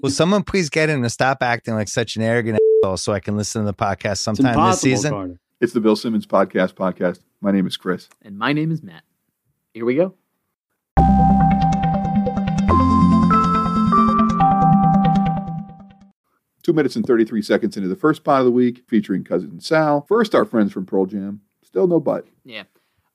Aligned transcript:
Will 0.00 0.10
someone 0.10 0.44
please 0.44 0.70
get 0.70 0.88
him 0.88 1.02
to 1.02 1.10
stop 1.10 1.42
acting 1.42 1.74
like 1.74 1.88
such 1.88 2.14
an 2.14 2.22
arrogant 2.22 2.60
asshole 2.84 2.98
so 2.98 3.12
I 3.12 3.18
can 3.18 3.36
listen 3.36 3.62
to 3.62 3.66
the 3.66 3.74
podcast 3.74 4.18
sometime 4.18 4.70
this 4.70 4.80
season? 4.80 5.10
Carter. 5.10 5.40
It's 5.60 5.72
the 5.72 5.80
Bill 5.80 5.96
Simmons 5.96 6.24
Podcast 6.24 6.74
Podcast. 6.74 7.18
My 7.40 7.50
name 7.50 7.66
is 7.66 7.76
Chris. 7.76 8.08
And 8.22 8.38
my 8.38 8.52
name 8.52 8.70
is 8.70 8.80
Matt. 8.80 9.02
Here 9.74 9.84
we 9.84 9.96
go. 9.96 10.14
Two 16.62 16.72
minutes 16.72 16.94
and 16.94 17.04
33 17.04 17.42
seconds 17.42 17.76
into 17.76 17.88
the 17.88 17.96
first 17.96 18.22
pot 18.22 18.38
of 18.38 18.44
the 18.44 18.52
week, 18.52 18.84
featuring 18.86 19.24
Cousin 19.24 19.58
Sal. 19.58 20.02
First, 20.06 20.32
our 20.32 20.44
friends 20.44 20.72
from 20.72 20.86
Pearl 20.86 21.06
Jam. 21.06 21.40
Still 21.64 21.88
no 21.88 21.98
butt. 21.98 22.28
Yeah. 22.44 22.64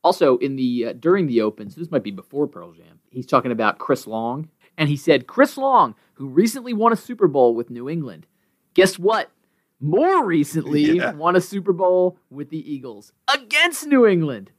Also, 0.03 0.37
in 0.39 0.57
the 0.57 0.87
uh, 0.87 0.93
during 0.93 1.27
the 1.27 1.39
Open, 1.39 1.69
so 1.69 1.79
this 1.79 1.91
might 1.91 2.03
be 2.03 2.11
before 2.11 2.45
Pearl 2.45 2.73
Jam. 2.73 2.99
He's 3.09 3.25
talking 3.25 3.51
about 3.53 3.77
Chris 3.77 4.05
Long, 4.05 4.49
and 4.77 4.89
he 4.89 4.95
said 4.97 5.27
Chris 5.27 5.57
Long, 5.57 5.95
who 6.13 6.27
recently 6.27 6.73
won 6.73 6.93
a 6.93 6.95
Super 6.97 7.27
Bowl 7.27 7.55
with 7.55 7.69
New 7.69 7.89
England. 7.89 8.25
Guess 8.73 8.97
what? 8.99 9.29
More 9.79 10.23
recently, 10.25 10.83
Yeah. 10.97 11.13
won 11.13 11.35
a 11.35 11.41
Super 11.41 11.73
Bowl 11.73 12.17
with 12.29 12.49
the 12.49 12.71
Eagles 12.71 13.11
against 13.33 13.85
New 13.87 14.05
England. 14.05 14.51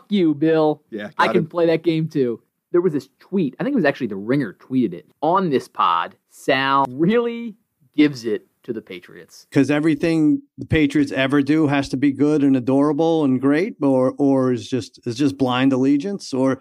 Fuck 0.00 0.06
you, 0.10 0.34
Bill. 0.34 0.82
Yeah, 0.90 1.10
I 1.18 1.28
can 1.28 1.38
him. 1.38 1.46
play 1.48 1.66
that 1.66 1.82
game 1.82 2.08
too. 2.08 2.40
There 2.70 2.80
was 2.80 2.92
this 2.92 3.08
tweet. 3.18 3.56
I 3.58 3.64
think 3.64 3.72
it 3.72 3.76
was 3.76 3.84
actually 3.86 4.08
the 4.08 4.16
Ringer 4.16 4.52
tweeted 4.54 4.92
it 4.92 5.06
on 5.22 5.50
this 5.50 5.68
pod. 5.68 6.16
Sal 6.30 6.84
really 6.90 7.56
gives 7.96 8.24
it 8.26 8.46
to 8.64 8.72
the 8.74 8.82
Patriots. 8.82 9.46
Because 9.48 9.70
everything 9.70 10.42
the 10.58 10.66
Patriots 10.66 11.10
ever 11.10 11.40
do 11.40 11.66
has 11.68 11.88
to 11.88 11.96
be 11.96 12.12
good 12.12 12.44
and 12.44 12.54
adorable 12.56 13.24
and 13.24 13.40
great, 13.40 13.76
or 13.82 14.14
or 14.18 14.52
is 14.52 14.68
just 14.68 15.00
is 15.06 15.16
just 15.16 15.38
blind 15.38 15.72
allegiance, 15.72 16.34
or 16.34 16.60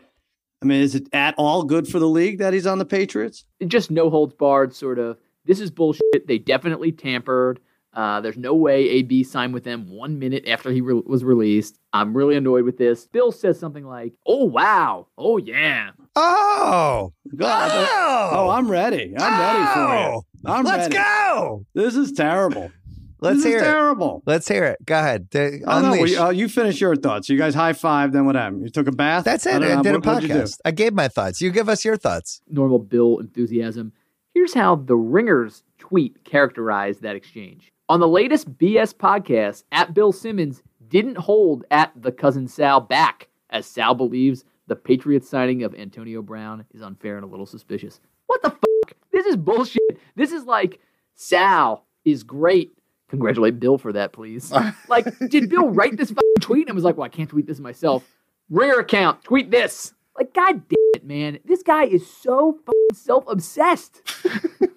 I 0.62 0.66
mean, 0.66 0.82
is 0.82 0.96
it 0.96 1.08
at 1.14 1.36
all 1.38 1.64
good 1.64 1.88
for 1.88 2.00
the 2.00 2.08
league 2.08 2.40
that 2.40 2.54
he's 2.54 2.66
on 2.66 2.80
the 2.80 2.86
Patriots? 2.86 3.46
just 3.68 3.92
no 3.92 4.10
holds 4.10 4.34
barred 4.34 4.74
sort 4.74 4.98
of 5.00 5.18
this 5.46 5.60
is 5.60 5.72
bullshit 5.72 6.28
they 6.28 6.38
definitely 6.38 6.92
tampered 6.92 7.60
uh, 7.94 8.22
there's 8.22 8.38
no 8.38 8.54
way 8.54 9.00
ab 9.00 9.24
signed 9.24 9.54
with 9.54 9.64
them 9.64 9.90
one 9.90 10.20
minute 10.20 10.48
after 10.48 10.72
he 10.72 10.82
re- 10.82 11.02
was 11.06 11.24
released 11.24 11.80
i'm 11.94 12.16
really 12.16 12.36
annoyed 12.36 12.64
with 12.64 12.78
this 12.78 13.08
bill 13.08 13.32
says 13.32 13.58
something 13.60 13.86
like 13.86 14.14
oh 14.28 14.44
wow 14.46 15.08
oh 15.18 15.38
yeah 15.38 15.92
Oh, 16.20 17.14
God, 17.36 17.72
oh, 17.72 18.30
oh, 18.34 18.50
I'm 18.50 18.70
ready. 18.72 19.14
I'm 19.16 19.40
ready 19.40 19.66
for 19.72 19.80
Oh, 19.80 20.24
you. 20.44 20.50
I'm 20.52 20.66
Let's 20.66 20.92
ready. 20.92 20.96
go. 20.96 21.64
This 21.76 21.96
is 21.96 22.12
terrible. 22.12 22.72
Let's 23.20 23.38
this 23.38 23.46
hear 23.46 23.56
is 23.58 23.62
it. 23.64 23.66
terrible. 23.66 24.24
Let's 24.26 24.48
hear 24.48 24.64
it. 24.66 24.86
Go 24.86 24.98
ahead. 24.98 25.30
D- 25.30 25.60
no, 25.62 25.66
unleash. 25.68 26.02
we, 26.12 26.18
uh, 26.18 26.30
you 26.30 26.48
finish 26.50 26.80
your 26.80 26.96
thoughts. 26.96 27.30
You 27.30 27.38
guys 27.38 27.56
high 27.56 27.74
five. 27.74 28.12
Then 28.12 28.26
what 28.26 28.36
happened? 28.36 28.64
You 28.64 28.70
took 28.70 28.88
a 28.88 28.92
bath. 28.92 29.24
That's 29.26 29.46
it. 29.46 29.60
don't 29.60 29.64
I, 29.64 29.82
did 29.82 29.94
a 29.96 29.98
What- 30.00 30.06
what'd 30.06 30.24
you 30.30 30.36
do? 30.36 30.42
podcast. 30.42 30.60
I 30.66 30.72
gave 30.72 30.94
my 30.94 31.08
thoughts. 31.08 31.42
You 31.42 31.52
give 31.52 31.68
us 31.70 31.84
your 31.84 31.98
thoughts. 31.98 32.42
normal 32.50 32.80
bill 32.80 33.20
enthusiasm 33.20 33.92
here's 34.34 34.54
how 34.54 34.76
the 34.76 34.96
ringers 34.96 35.64
tweet 35.80 36.24
characterized 36.24 37.02
that 37.02 37.16
exchange 37.16 37.72
on 37.90 38.00
the 38.00 38.08
latest 38.08 38.56
bs 38.60 38.94
podcast 38.94 39.64
at 39.72 39.96
bill 39.96 40.12
simmons 40.12 40.62
didn't 40.90 41.18
hold 41.18 41.66
at 41.72 41.92
the 42.00 42.12
cousin 42.12 42.48
sal 42.48 42.80
back 42.80 43.28
as 43.50 43.66
sal 43.66 43.96
believes 43.96 44.46
the 44.68 44.76
patriots 44.76 45.28
signing 45.28 45.64
of 45.64 45.74
antonio 45.74 46.22
brown 46.22 46.64
is 46.72 46.84
unfair 46.84 47.16
and 47.16 47.24
a 47.24 47.28
little 47.28 47.48
suspicious 47.48 48.00
what 48.28 48.40
the 48.44 48.52
fuck 48.52 48.94
this 49.12 49.26
is 49.26 49.36
bullshit 49.36 49.82
this 50.16 50.32
is 50.32 50.44
like 50.46 50.80
sal 51.16 51.88
is 52.06 52.22
great 52.22 52.72
congratulate 53.10 53.60
bill 53.60 53.78
for 53.78 53.94
that 53.94 54.14
please. 54.14 54.52
Like 54.90 55.06
did 55.30 55.50
bill 55.50 55.70
write 55.70 55.98
this 55.98 56.10
fucking 56.10 56.42
tweet? 56.42 56.68
And 56.68 56.76
was 56.76 56.84
like 56.84 56.98
well 56.98 57.06
i 57.06 57.10
can't 57.10 57.30
tweet 57.30 57.48
this 57.48 57.60
myself. 57.60 58.04
Ringer 58.50 58.80
account 58.80 59.24
tweet 59.24 59.52
this. 59.52 59.94
Like 60.16 60.34
god 60.34 60.68
damn 60.68 60.78
it 60.96 61.06
man. 61.06 61.40
This 61.46 61.64
guy 61.64 61.86
is 61.86 62.06
so 62.10 62.58
fucking 62.66 62.94
self-obsessed. 62.94 64.02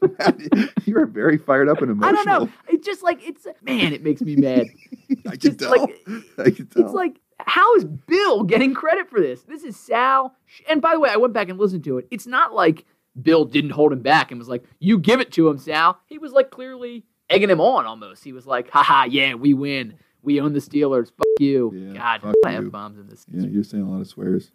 You're 0.85 1.07
very 1.07 1.39
fired 1.39 1.69
up 1.69 1.81
and 1.83 1.91
emotional. 1.93 2.21
i 2.21 2.25
don't 2.25 2.27
know. 2.27 2.53
it's 2.69 2.85
just 2.85 3.03
like 3.03 3.27
it's 3.27 3.47
man 3.63 3.93
it 3.93 4.03
makes 4.03 4.21
me 4.21 4.37
mad. 4.37 4.67
I 5.29 5.37
can 5.37 5.57
tell. 5.57 5.71
like 5.71 6.01
I 6.39 6.51
can 6.51 6.67
tell. 6.67 6.85
it's 6.85 6.93
like 6.95 7.21
how 7.39 7.75
is 7.77 7.85
bill 7.85 8.43
getting 8.45 8.75
credit 8.75 9.09
for 9.09 9.21
this? 9.21 9.43
This 9.43 9.65
is 9.65 9.77
sal. 9.77 10.35
And 10.69 10.83
by 10.83 10.93
the 10.93 11.01
way 11.01 11.11
i 11.11 11.17
went 11.17 11.33
back 11.33 11.49
and 11.49 11.59
listened 11.59 11.85
to 11.85 11.99
it. 11.99 12.07
It's 12.11 12.27
not 12.27 12.53
like 12.55 12.85
bill 13.21 13.45
didn't 13.45 13.71
hold 13.71 13.93
him 13.93 14.03
back 14.03 14.31
and 14.31 14.39
was 14.39 14.49
like 14.49 14.65
you 14.79 14.99
give 14.99 15.21
it 15.21 15.33
to 15.33 15.49
him 15.49 15.59
sal. 15.59 15.99
He 16.07 16.19
was 16.19 16.33
like 16.33 16.51
clearly 16.51 17.05
egging 17.31 17.49
him 17.49 17.61
on 17.61 17.87
almost 17.87 18.23
he 18.25 18.33
was 18.33 18.47
like 18.47 18.69
haha 18.71 19.05
yeah 19.05 19.35
we 19.35 19.55
win 19.55 19.95
we 20.23 20.41
own 20.41 20.53
the 20.53 20.61
steelers 20.61 21.11
fuck 21.17 21.27
you. 21.41 21.73
Yeah, 21.75 21.95
God, 21.95 22.21
fuck 22.23 22.35
I 22.45 22.53
have 22.53 22.71
bombs 22.71 22.99
in 22.99 23.09
this. 23.09 23.27
Yeah, 23.33 23.47
you're 23.47 23.65
saying 23.65 23.83
a 23.83 23.91
lot 23.91 24.01
of 24.01 24.07
swears. 24.07 24.53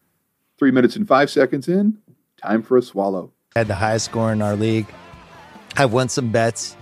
Three 0.57 0.71
minutes 0.71 0.95
and 0.95 1.07
five 1.07 1.29
seconds 1.29 1.67
in. 1.67 1.97
Time 2.37 2.61
for 2.61 2.77
a 2.77 2.81
swallow. 2.81 3.33
Had 3.55 3.67
the 3.67 3.75
highest 3.75 4.05
score 4.05 4.31
in 4.31 4.41
our 4.41 4.55
league. 4.55 4.87
I've 5.75 5.91
won 5.91 6.09
some 6.09 6.31
bets. 6.31 6.77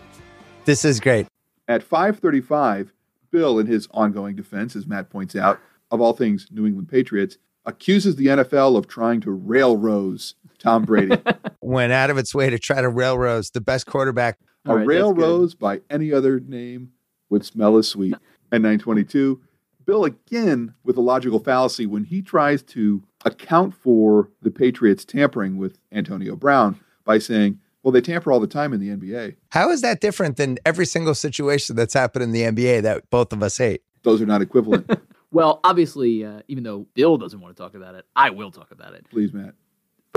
This 0.66 0.86
is 0.86 1.00
great. 1.00 1.28
At 1.68 1.82
5:35, 1.88 2.92
Bill, 3.32 3.60
in 3.60 3.68
his 3.68 3.88
ongoing 3.92 4.36
defense, 4.36 4.76
as 4.76 4.86
Matt 4.86 5.10
points 5.10 5.36
out, 5.36 5.60
of 5.92 6.02
all 6.02 6.14
things 6.14 6.48
New 6.52 6.66
England 6.66 6.90
Patriots, 6.90 7.38
accuses 7.66 8.16
the 8.16 8.28
NFL 8.28 8.78
of 8.78 8.88
trying 8.88 9.22
to 9.22 9.32
railroad 9.32 10.22
Tom 10.60 10.84
Brady. 10.84 11.18
Went 11.62 11.94
out 11.94 12.10
of 12.10 12.18
its 12.18 12.36
way 12.36 12.50
to 12.50 12.60
try 12.60 12.82
to 12.82 12.90
railroad 12.90 13.46
the 13.54 13.62
best 13.62 13.86
quarterback. 13.88 14.38
A 14.66 14.70
All 14.70 14.76
right, 14.76 14.82
that's 14.82 14.88
railroad 14.88 15.60
by 15.60 15.82
any 15.90 16.12
other 16.14 16.40
name 16.40 16.92
would 17.30 17.46
smell 17.46 17.78
as 17.78 17.88
sweet. 17.88 18.16
And 18.52 18.62
922, 18.64 19.42
Bill 19.86 20.06
again 20.06 20.76
with 20.84 20.98
a 20.98 21.02
logical 21.02 21.40
fallacy 21.40 21.86
when 21.86 22.04
he 22.06 22.22
tries 22.22 22.62
to 22.64 23.04
account 23.26 23.74
for 23.74 24.30
the 24.42 24.52
Patriots 24.52 25.04
tampering 25.04 25.58
with 25.58 25.80
Antonio 25.92 26.36
Brown 26.36 26.80
by 27.04 27.18
saying, 27.18 27.60
well, 27.82 27.92
they 27.92 28.00
tamper 28.02 28.32
all 28.32 28.40
the 28.40 28.48
time 28.48 28.72
in 28.72 28.80
the 28.80 28.90
NBA. 28.90 29.36
How 29.50 29.70
is 29.70 29.82
that 29.82 30.00
different 30.00 30.38
than 30.38 30.58
every 30.66 30.86
single 30.86 31.16
situation 31.16 31.76
that's 31.76 31.94
happened 31.94 32.24
in 32.24 32.32
the 32.32 32.44
NBA 32.44 32.84
that 32.84 33.10
both 33.10 33.34
of 33.34 33.44
us 33.44 33.58
hate? 33.58 33.82
Those 34.04 34.22
are 34.22 34.26
not 34.26 34.42
equivalent. 34.42 34.90
Well, 35.34 35.62
obviously, 35.64 36.24
uh, 36.24 36.42
even 36.48 36.64
though 36.64 36.86
Bill 36.94 37.18
doesn't 37.18 37.42
want 37.42 37.58
to 37.58 37.62
talk 37.62 37.74
about 37.74 37.96
it, 37.96 38.06
I 38.16 38.30
will 38.30 38.52
talk 38.52 38.70
about 38.70 38.94
it. 38.94 39.08
Please, 39.10 39.34
Matt. 39.34 39.56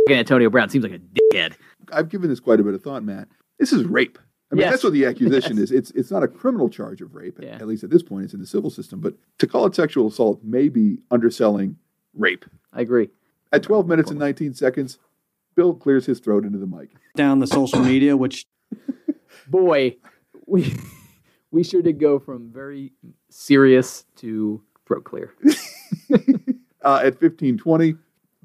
Fucking 0.00 0.18
Antonio 0.18 0.50
Brown 0.50 0.68
seems 0.68 0.84
like 0.84 0.92
a 0.92 0.98
dickhead. 0.98 1.54
I've 1.90 2.10
given 2.10 2.28
this 2.28 2.38
quite 2.38 2.60
a 2.60 2.62
bit 2.62 2.74
of 2.74 2.82
thought, 2.82 3.02
Matt. 3.02 3.28
This 3.58 3.72
is 3.72 3.84
rape. 3.84 4.18
I 4.50 4.54
mean, 4.54 4.60
Yes. 4.60 4.70
that's 4.72 4.84
what 4.84 4.92
the 4.92 5.04
accusation 5.06 5.56
Yes. 5.56 5.64
is. 5.64 5.72
It's 5.72 5.90
it's 5.92 6.10
not 6.10 6.22
a 6.22 6.28
criminal 6.28 6.68
charge 6.68 7.00
of 7.00 7.14
rape, 7.14 7.38
Yeah. 7.42 7.56
at 7.56 7.66
least 7.66 7.82
at 7.84 7.90
this 7.90 8.02
point. 8.02 8.24
It's 8.26 8.34
in 8.34 8.40
the 8.40 8.46
civil 8.46 8.70
system. 8.70 9.00
But 9.00 9.14
to 9.38 9.46
call 9.46 9.66
it 9.66 9.74
sexual 9.74 10.06
assault 10.06 10.40
may 10.44 10.68
be 10.68 10.98
underselling 11.10 11.76
rape. 12.14 12.44
I 12.72 12.80
agree. 12.80 13.10
At 13.52 13.62
12 13.62 13.88
minutes 13.88 14.10
and 14.10 14.18
19 14.20 14.54
seconds, 14.54 14.98
Bill 15.56 15.74
clears 15.74 16.06
his 16.06 16.20
throat 16.20 16.44
into 16.44 16.58
the 16.58 16.66
mic. 16.66 16.90
Down 17.16 17.38
the 17.40 17.46
social 17.46 17.80
media, 17.80 18.16
which 18.16 18.44
Boy, 19.48 19.96
we 20.46 20.72
we 21.50 21.62
sure 21.64 21.82
did 21.82 21.98
go 21.98 22.18
from 22.18 22.50
very 22.52 22.92
serious 23.30 24.04
to 24.16 24.62
throat 24.86 25.04
clear. 25.04 25.34
Uh, 26.82 27.00
at 27.02 27.18
15:20, 27.18 27.98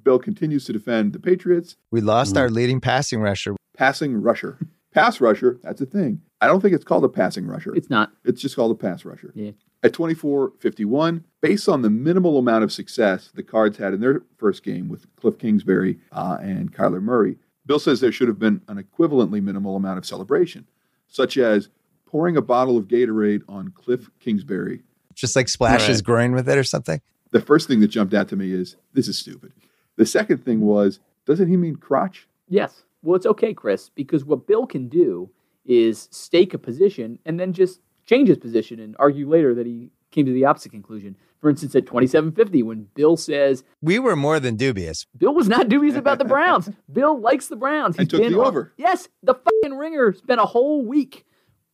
Bill 0.03 0.17
continues 0.17 0.65
to 0.65 0.73
defend 0.73 1.13
the 1.13 1.19
Patriots. 1.19 1.75
We 1.91 2.01
lost 2.01 2.35
our 2.35 2.49
leading 2.49 2.81
passing 2.81 3.19
rusher. 3.21 3.55
Passing 3.77 4.19
rusher, 4.19 4.57
pass 4.93 5.19
rusher. 5.21 5.59
That's 5.63 5.81
a 5.81 5.85
thing. 5.85 6.21
I 6.39 6.47
don't 6.47 6.61
think 6.61 6.73
it's 6.73 6.83
called 6.83 7.03
a 7.05 7.09
passing 7.09 7.45
rusher. 7.47 7.75
It's 7.75 7.89
not. 7.89 8.11
It's 8.25 8.41
just 8.41 8.55
called 8.55 8.71
a 8.71 8.75
pass 8.75 9.05
rusher. 9.05 9.31
Yeah. 9.35 9.51
At 9.83 9.93
24-51, 9.93 11.23
based 11.41 11.67
on 11.69 11.81
the 11.81 11.89
minimal 11.89 12.37
amount 12.37 12.63
of 12.63 12.71
success 12.71 13.31
the 13.33 13.43
Cards 13.43 13.77
had 13.77 13.93
in 13.93 14.01
their 14.01 14.21
first 14.37 14.63
game 14.63 14.89
with 14.89 15.05
Cliff 15.15 15.37
Kingsbury 15.37 15.99
uh, 16.11 16.37
and 16.41 16.71
Kyler 16.73 17.01
Murray, 17.01 17.37
Bill 17.65 17.79
says 17.79 17.99
there 17.99 18.11
should 18.11 18.27
have 18.27 18.39
been 18.39 18.61
an 18.67 18.81
equivalently 18.83 19.41
minimal 19.41 19.75
amount 19.75 19.97
of 19.97 20.05
celebration, 20.05 20.67
such 21.07 21.37
as 21.37 21.69
pouring 22.05 22.35
a 22.37 22.41
bottle 22.41 22.77
of 22.77 22.87
Gatorade 22.87 23.41
on 23.47 23.69
Cliff 23.71 24.09
Kingsbury. 24.19 24.81
Just 25.13 25.35
like 25.35 25.49
splash 25.49 25.85
his 25.87 25.97
Right. 25.97 26.05
groin 26.05 26.31
with 26.33 26.47
it 26.49 26.57
or 26.57 26.63
something. 26.63 27.01
The 27.31 27.41
first 27.41 27.67
thing 27.67 27.79
that 27.81 27.87
jumped 27.87 28.13
out 28.13 28.27
to 28.29 28.35
me 28.35 28.51
is 28.51 28.75
this 28.93 29.07
is 29.07 29.17
stupid. 29.17 29.53
The 29.95 30.05
second 30.05 30.43
thing 30.43 30.61
was, 30.61 30.99
doesn't 31.25 31.47
he 31.47 31.57
mean 31.57 31.75
crotch? 31.75 32.27
Yes. 32.49 32.83
Well, 33.03 33.15
it's 33.15 33.25
okay, 33.25 33.53
Chris, 33.53 33.89
because 33.89 34.23
what 34.25 34.47
Bill 34.47 34.65
can 34.65 34.87
do 34.87 35.29
is 35.65 36.07
stake 36.11 36.53
a 36.53 36.57
position 36.57 37.19
and 37.25 37.39
then 37.39 37.53
just 37.53 37.81
change 38.05 38.29
his 38.29 38.37
position 38.37 38.79
and 38.79 38.95
argue 38.99 39.27
later 39.29 39.53
that 39.55 39.65
he 39.65 39.89
came 40.11 40.25
to 40.25 40.33
the 40.33 40.45
opposite 40.45 40.71
conclusion. 40.71 41.15
For 41.39 41.49
instance, 41.49 41.73
at 41.75 41.87
2750, 41.87 42.61
when 42.63 42.87
Bill 42.93 43.17
says 43.17 43.63
We 43.81 43.97
were 43.97 44.15
more 44.15 44.39
than 44.39 44.55
dubious. 44.55 45.07
Bill 45.17 45.33
was 45.33 45.47
not 45.47 45.69
dubious 45.69 45.95
about 45.95 46.19
the 46.19 46.25
Browns. 46.25 46.69
Bill 46.91 47.19
likes 47.19 47.47
the 47.47 47.55
Browns. 47.55 47.97
He 47.97 48.05
took 48.05 48.21
been 48.21 48.33
the 48.33 48.39
on- 48.41 48.47
over. 48.47 48.73
Yes, 48.77 49.07
the 49.23 49.33
fucking 49.33 49.75
Ringer 49.77 50.13
spent 50.13 50.39
a 50.39 50.45
whole 50.45 50.85
week 50.85 51.25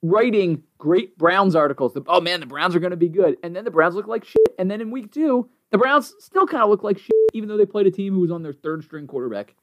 writing 0.01 0.63
great 0.77 1.17
Browns 1.17 1.55
articles. 1.55 1.93
The- 1.93 2.03
oh 2.07 2.21
man, 2.21 2.39
the 2.39 2.45
Browns 2.45 2.75
are 2.75 2.79
going 2.79 2.91
to 2.91 2.97
be 2.97 3.09
good, 3.09 3.37
and 3.43 3.55
then 3.55 3.65
the 3.65 3.71
Browns 3.71 3.95
look 3.95 4.07
like 4.07 4.23
shit. 4.23 4.55
And 4.57 4.69
then 4.71 4.79
in 4.79 4.91
week 4.91 5.11
two, 5.11 5.49
the 5.71 5.77
Browns 5.77 6.13
still 6.19 6.47
kind 6.47 6.63
of 6.63 6.69
look 6.69 6.83
like 6.83 6.97
shit, 6.97 7.11
even 7.33 7.49
though 7.49 7.57
they 7.57 7.65
played 7.65 7.87
a 7.87 7.91
team 7.91 8.13
who 8.13 8.21
was 8.21 8.31
on 8.31 8.43
their 8.43 8.53
third 8.53 8.83
string 8.83 9.05
quarterback. 9.07 9.55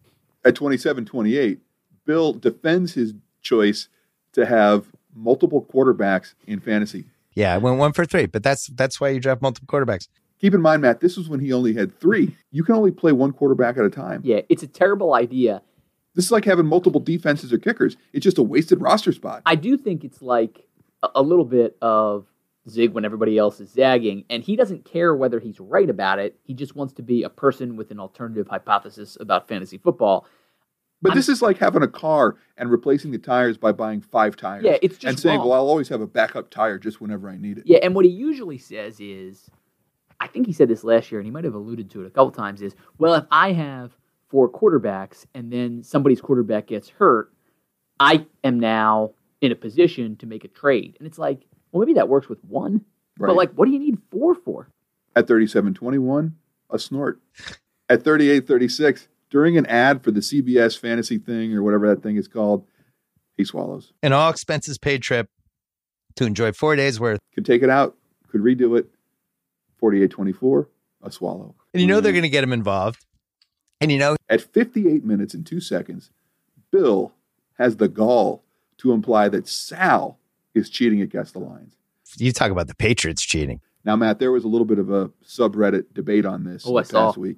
At 0.44 0.54
27 0.54 1.04
28, 1.06 1.60
Bill 2.04 2.32
defends 2.32 2.94
his 2.94 3.14
choice 3.40 3.88
to 4.32 4.44
have 4.44 4.86
multiple 5.14 5.62
quarterbacks 5.72 6.34
in 6.46 6.60
fantasy. 6.60 7.04
Yeah, 7.34 7.54
I 7.54 7.58
went 7.58 7.78
one 7.78 7.92
for 7.92 8.04
three, 8.04 8.26
but 8.26 8.42
that's 8.42 8.66
that's 8.68 9.00
why 9.00 9.08
you 9.10 9.20
draft 9.20 9.42
multiple 9.42 9.66
quarterbacks. 9.66 10.08
Keep 10.40 10.54
in 10.54 10.60
mind, 10.60 10.82
Matt, 10.82 11.00
this 11.00 11.16
was 11.16 11.28
when 11.28 11.40
he 11.40 11.52
only 11.52 11.72
had 11.74 11.98
three. 11.98 12.36
You 12.50 12.64
can 12.64 12.74
only 12.74 12.90
play 12.90 13.12
one 13.12 13.32
quarterback 13.32 13.78
at 13.78 13.84
a 13.84 13.90
time. 13.90 14.20
Yeah, 14.24 14.40
it's 14.48 14.62
a 14.62 14.66
terrible 14.66 15.14
idea. 15.14 15.62
This 16.14 16.26
is 16.26 16.30
like 16.30 16.44
having 16.44 16.66
multiple 16.66 17.00
defenses 17.00 17.52
or 17.52 17.58
kickers. 17.58 17.96
It's 18.12 18.22
just 18.22 18.38
a 18.38 18.42
wasted 18.42 18.80
roster 18.80 19.12
spot. 19.12 19.42
I 19.46 19.54
do 19.54 19.76
think 19.76 20.04
it's 20.04 20.22
like 20.22 20.66
a, 21.02 21.08
a 21.16 21.22
little 21.22 21.44
bit 21.44 21.76
of 21.80 22.26
zig 22.68 22.92
when 22.92 23.04
everybody 23.04 23.36
else 23.38 23.60
is 23.60 23.70
zagging, 23.70 24.24
and 24.30 24.42
he 24.42 24.56
doesn't 24.56 24.84
care 24.84 25.14
whether 25.14 25.38
he's 25.38 25.60
right 25.60 25.88
about 25.88 26.18
it. 26.18 26.38
He 26.44 26.54
just 26.54 26.74
wants 26.76 26.94
to 26.94 27.02
be 27.02 27.22
a 27.22 27.28
person 27.28 27.76
with 27.76 27.90
an 27.90 28.00
alternative 28.00 28.48
hypothesis 28.48 29.16
about 29.20 29.48
fantasy 29.48 29.78
football. 29.78 30.26
But 31.02 31.10
I'm- 31.10 31.18
this 31.18 31.28
is 31.28 31.42
like 31.42 31.58
having 31.58 31.82
a 31.82 31.88
car 31.88 32.36
and 32.56 32.70
replacing 32.70 33.10
the 33.10 33.18
tires 33.18 33.58
by 33.58 33.72
buying 33.72 34.00
five 34.00 34.36
tires. 34.36 34.64
Yeah, 34.64 34.78
it's 34.80 34.96
just 34.96 35.04
and 35.10 35.20
saying, 35.20 35.38
wrong. 35.40 35.48
"Well, 35.48 35.58
I'll 35.60 35.68
always 35.68 35.88
have 35.88 36.00
a 36.00 36.06
backup 36.06 36.48
tire 36.50 36.78
just 36.78 37.00
whenever 37.00 37.28
I 37.28 37.36
need 37.36 37.58
it." 37.58 37.64
Yeah, 37.66 37.78
and 37.82 37.94
what 37.94 38.06
he 38.06 38.10
usually 38.10 38.58
says 38.58 38.98
is, 39.00 39.50
I 40.20 40.28
think 40.28 40.46
he 40.46 40.52
said 40.52 40.68
this 40.68 40.84
last 40.84 41.12
year, 41.12 41.20
and 41.20 41.26
he 41.26 41.30
might 41.30 41.44
have 41.44 41.54
alluded 41.54 41.90
to 41.90 42.02
it 42.02 42.06
a 42.06 42.10
couple 42.10 42.30
times. 42.30 42.62
Is 42.62 42.74
well, 42.98 43.14
if 43.14 43.26
I 43.30 43.52
have 43.52 43.94
four 44.28 44.48
quarterbacks 44.50 45.26
and 45.34 45.52
then 45.52 45.82
somebody's 45.82 46.22
quarterback 46.22 46.68
gets 46.68 46.88
hurt, 46.88 47.30
I 48.00 48.26
am 48.42 48.58
now 48.58 49.12
in 49.42 49.52
a 49.52 49.54
position 49.54 50.16
to 50.16 50.26
make 50.26 50.44
a 50.44 50.48
trade. 50.48 50.96
And 50.98 51.06
it's 51.06 51.18
like, 51.18 51.46
well, 51.74 51.80
maybe 51.80 51.94
that 51.94 52.08
works 52.08 52.28
with 52.28 52.42
one, 52.44 52.84
Right. 53.18 53.26
but 53.28 53.36
like, 53.36 53.52
what 53.54 53.66
do 53.66 53.72
you 53.72 53.80
need 53.80 53.98
four 54.10 54.36
for? 54.36 54.68
At 55.16 55.26
37.21, 55.26 56.32
a 56.70 56.78
snort. 56.78 57.20
At 57.88 58.04
38.36, 58.04 59.08
during 59.28 59.58
an 59.58 59.66
ad 59.66 60.02
for 60.02 60.12
the 60.12 60.20
CBS 60.20 60.78
fantasy 60.78 61.18
thing 61.18 61.52
or 61.52 61.62
whatever 61.64 61.88
that 61.88 62.02
thing 62.02 62.16
is 62.16 62.28
called, 62.28 62.64
he 63.36 63.44
swallows. 63.44 63.92
An 64.02 64.12
all 64.12 64.30
expenses 64.30 64.78
paid 64.78 65.02
trip 65.02 65.28
to 66.14 66.24
enjoy 66.24 66.52
four 66.52 66.76
days 66.76 67.00
worth. 67.00 67.18
Could 67.34 67.44
take 67.44 67.62
it 67.62 67.70
out, 67.70 67.96
could 68.28 68.40
redo 68.40 68.78
it. 68.78 68.88
48.24, 69.82 70.66
a 71.02 71.10
swallow. 71.10 71.56
And 71.74 71.80
you 71.80 71.88
know 71.88 72.00
they're 72.00 72.12
mm. 72.12 72.16
going 72.16 72.22
to 72.22 72.28
get 72.28 72.44
him 72.44 72.52
involved. 72.52 73.04
And 73.80 73.90
you 73.90 73.98
know, 73.98 74.16
At 74.28 74.40
58 74.40 75.04
minutes 75.04 75.34
and 75.34 75.44
two 75.44 75.60
seconds, 75.60 76.10
Bill 76.70 77.12
has 77.58 77.76
the 77.76 77.88
gall 77.88 78.44
to 78.78 78.92
imply 78.92 79.28
that 79.28 79.48
Sal 79.48 80.18
is 80.54 80.70
cheating 80.70 81.00
against 81.00 81.32
the 81.32 81.40
lines. 81.40 81.76
you 82.16 82.32
talk 82.32 82.50
about 82.50 82.68
the 82.68 82.74
Patriots 82.74 83.22
cheating. 83.22 83.60
Now, 83.84 83.96
Matt, 83.96 84.18
there 84.18 84.32
was 84.32 84.44
a 84.44 84.48
little 84.48 84.64
bit 84.64 84.78
of 84.78 84.90
a 84.90 85.10
subreddit 85.24 85.92
debate 85.92 86.24
on 86.24 86.44
this 86.44 86.64
Oh, 86.66 86.76
I 86.76 86.82
this 86.82 86.92
past 86.92 87.14
saw. 87.16 87.20
week. 87.20 87.36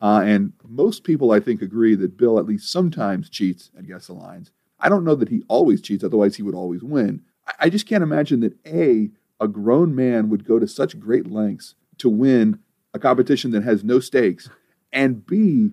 Uh, 0.00 0.22
and 0.24 0.52
most 0.66 1.04
people, 1.04 1.30
I 1.32 1.40
think, 1.40 1.62
agree 1.62 1.94
that 1.94 2.16
Bill 2.18 2.38
at 2.38 2.44
least 2.46 2.70
sometimes 2.70 3.30
cheats 3.30 3.70
at 3.78 3.86
Guess 3.86 4.08
the 4.08 4.12
Lines. 4.12 4.50
I 4.78 4.90
don't 4.90 5.04
know 5.04 5.14
that 5.14 5.30
he 5.30 5.42
always 5.48 5.80
cheats, 5.80 6.04
otherwise, 6.04 6.36
he 6.36 6.42
would 6.42 6.54
always 6.54 6.82
win. 6.82 7.22
I, 7.46 7.52
I 7.60 7.70
just 7.70 7.86
can't 7.86 8.02
imagine 8.02 8.40
that 8.40 8.54
A, 8.66 9.08
a 9.40 9.48
grown 9.48 9.94
man 9.94 10.28
would 10.28 10.44
go 10.46 10.58
to 10.58 10.68
such 10.68 10.98
great 11.00 11.30
lengths 11.30 11.74
to 11.98 12.10
win 12.10 12.58
a 12.92 12.98
competition 12.98 13.52
that 13.52 13.62
has 13.62 13.82
no 13.84 14.00
stakes, 14.00 14.50
and 14.92 15.24
B, 15.24 15.70